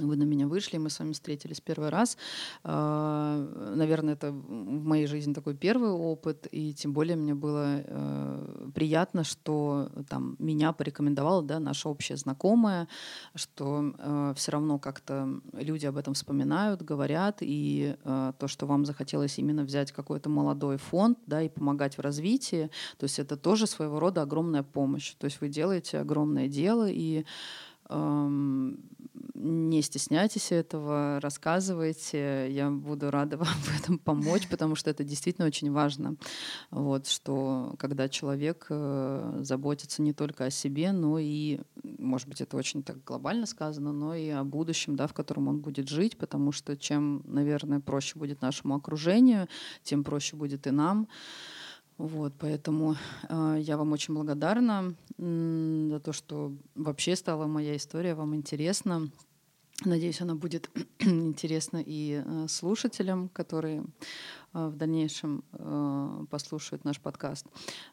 вы 0.06 0.16
на 0.16 0.24
меня 0.24 0.46
вышли, 0.46 0.78
мы 0.78 0.90
с 0.90 0.98
вами 0.98 1.12
встретились 1.12 1.60
первый 1.60 1.88
раз. 1.88 2.16
А, 2.64 3.74
наверное, 3.74 4.14
это 4.14 4.32
в 4.32 4.84
моей 4.84 5.06
жизни 5.06 5.32
такой 5.32 5.54
первый 5.54 5.90
опыт, 5.90 6.46
и 6.50 6.74
тем 6.74 6.92
более 6.92 7.16
мне 7.16 7.34
было 7.34 7.82
э, 7.84 8.70
приятно, 8.74 9.24
что 9.24 9.90
там 10.08 10.36
меня 10.38 10.72
порекомендовала 10.72 11.42
да, 11.42 11.58
наша 11.58 11.88
общая 11.88 12.16
знакомая, 12.16 12.88
что 13.34 13.94
э, 13.98 14.34
все 14.36 14.52
равно 14.52 14.78
как-то 14.78 15.40
люди 15.52 15.86
об 15.86 15.96
этом 15.96 16.14
вспоминают, 16.14 16.82
говорят, 16.82 17.38
и 17.40 17.96
э, 18.02 18.32
то, 18.38 18.48
что 18.48 18.66
вам 18.66 18.84
захотелось 18.84 19.38
именно 19.38 19.64
взять 19.64 19.92
какой-то 19.92 20.28
молодой 20.28 20.76
фонд 20.76 21.18
да, 21.26 21.42
и 21.42 21.48
помогать 21.48 21.98
в 21.98 22.00
развитии, 22.00 22.70
то 22.98 23.04
есть 23.04 23.18
это 23.18 23.36
тоже 23.36 23.66
своего 23.66 24.00
рода 24.00 24.22
огромная 24.22 24.62
помощь. 24.62 25.14
То 25.14 25.26
есть 25.26 25.40
вы 25.40 25.48
делаете 25.48 25.98
огромное 25.98 26.48
дело, 26.48 26.88
и 26.88 27.24
не 29.34 29.82
стесняйтесь 29.82 30.52
этого, 30.52 31.18
рассказывайте. 31.20 32.50
Я 32.50 32.70
буду 32.70 33.10
рада 33.10 33.36
вам 33.38 33.48
в 33.48 33.80
этом 33.80 33.98
помочь, 33.98 34.48
потому 34.48 34.74
что 34.74 34.90
это 34.90 35.04
действительно 35.04 35.46
очень 35.46 35.70
важно. 35.72 36.16
Вот, 36.70 37.06
что 37.06 37.74
когда 37.78 38.08
человек 38.08 38.66
э, 38.68 39.38
заботится 39.42 40.02
не 40.02 40.12
только 40.12 40.46
о 40.46 40.50
себе, 40.50 40.92
но 40.92 41.18
и, 41.18 41.60
может 41.82 42.28
быть, 42.28 42.40
это 42.40 42.56
очень 42.56 42.82
так 42.82 43.02
глобально 43.04 43.46
сказано, 43.46 43.92
но 43.92 44.14
и 44.14 44.28
о 44.28 44.44
будущем, 44.44 44.96
да, 44.96 45.06
в 45.06 45.14
котором 45.14 45.48
он 45.48 45.60
будет 45.60 45.88
жить, 45.88 46.16
потому 46.16 46.52
что 46.52 46.76
чем, 46.76 47.22
наверное, 47.24 47.80
проще 47.80 48.18
будет 48.18 48.42
нашему 48.42 48.74
окружению, 48.74 49.48
тем 49.82 50.04
проще 50.04 50.36
будет 50.36 50.66
и 50.66 50.70
нам. 50.70 51.08
Вот, 52.00 52.32
поэтому 52.38 52.96
э, 53.28 53.56
я 53.60 53.76
вам 53.76 53.92
очень 53.92 54.14
благодарна 54.14 54.94
за 55.18 56.00
то, 56.00 56.14
что 56.14 56.50
вообще 56.74 57.14
стала 57.14 57.46
моя 57.46 57.76
история 57.76 58.14
вам 58.14 58.34
интересна. 58.34 59.10
Надеюсь, 59.84 60.22
она 60.22 60.34
будет 60.34 60.70
интересна 60.98 61.82
и 61.84 62.22
э, 62.24 62.46
слушателям, 62.48 63.28
которые 63.28 63.84
э, 64.54 64.66
в 64.68 64.76
дальнейшем 64.76 65.44
э, 65.52 66.24
послушают 66.30 66.86
наш 66.86 66.98
подкаст. 66.98 67.44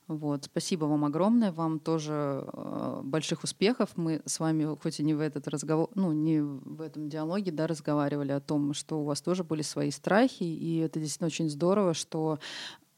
Вот. 0.07 0.45
Спасибо 0.45 0.85
вам 0.85 1.03
огромное. 1.03 1.51
Вам 1.51 1.77
тоже 1.77 2.45
э, 2.47 3.01
больших 3.03 3.43
успехов. 3.43 3.89
Мы 3.97 4.21
с 4.25 4.39
вами, 4.39 4.73
хоть 4.81 5.01
и 5.01 5.03
не 5.03 5.15
в 5.15 5.19
этот 5.19 5.49
разговор, 5.49 5.89
ну, 5.95 6.13
не 6.13 6.39
в 6.39 6.79
этом 6.79 7.09
диалоге, 7.09 7.51
да, 7.51 7.67
разговаривали 7.67 8.31
о 8.31 8.39
том, 8.39 8.73
что 8.73 9.01
у 9.01 9.03
вас 9.03 9.21
тоже 9.21 9.43
были 9.43 9.63
свои 9.63 9.91
страхи, 9.91 10.43
и 10.43 10.77
это 10.77 10.97
действительно 10.97 11.27
очень 11.27 11.49
здорово, 11.49 11.93
что 11.93 12.39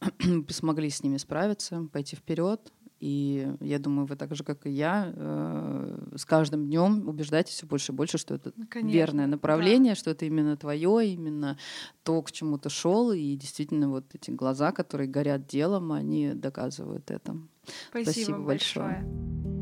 смогли 0.49 0.89
с 0.89 1.03
ними 1.03 1.17
справиться, 1.17 1.88
пойти 1.91 2.15
вперед. 2.15 2.71
И 2.99 3.49
я 3.62 3.79
думаю, 3.79 4.05
вы 4.05 4.17
так 4.17 4.35
же, 4.35 4.43
как 4.43 4.65
и 4.65 4.71
я, 4.71 5.13
э, 5.15 6.15
с 6.17 6.25
каждым 6.25 6.65
днем 6.65 7.07
убеждаетесь 7.07 7.53
все 7.53 7.65
больше 7.65 7.93
и 7.93 7.95
больше, 7.95 8.17
что 8.17 8.35
это 8.35 8.51
ну, 8.57 8.65
Конечно, 8.69 8.93
верное 8.93 9.27
направление, 9.27 9.93
да. 9.93 9.99
что 9.99 10.12
это 10.12 10.25
именно 10.25 10.57
твое, 10.57 11.07
именно 11.07 11.57
то, 12.03 12.21
к 12.21 12.31
чему 12.33 12.57
ты 12.57 12.69
шел. 12.69 13.13
И 13.13 13.35
действительно, 13.35 13.89
вот 13.89 14.03
эти 14.13 14.31
глаза, 14.31 14.73
которые 14.73 15.07
горят 15.07 15.47
делом, 15.47 15.93
они 15.93 16.33
доказывают 16.33 17.09
это. 17.09 17.38
Спасибо, 17.89 18.12
Спасибо 18.12 18.38
большое. 18.39 18.85
большое. 18.85 19.59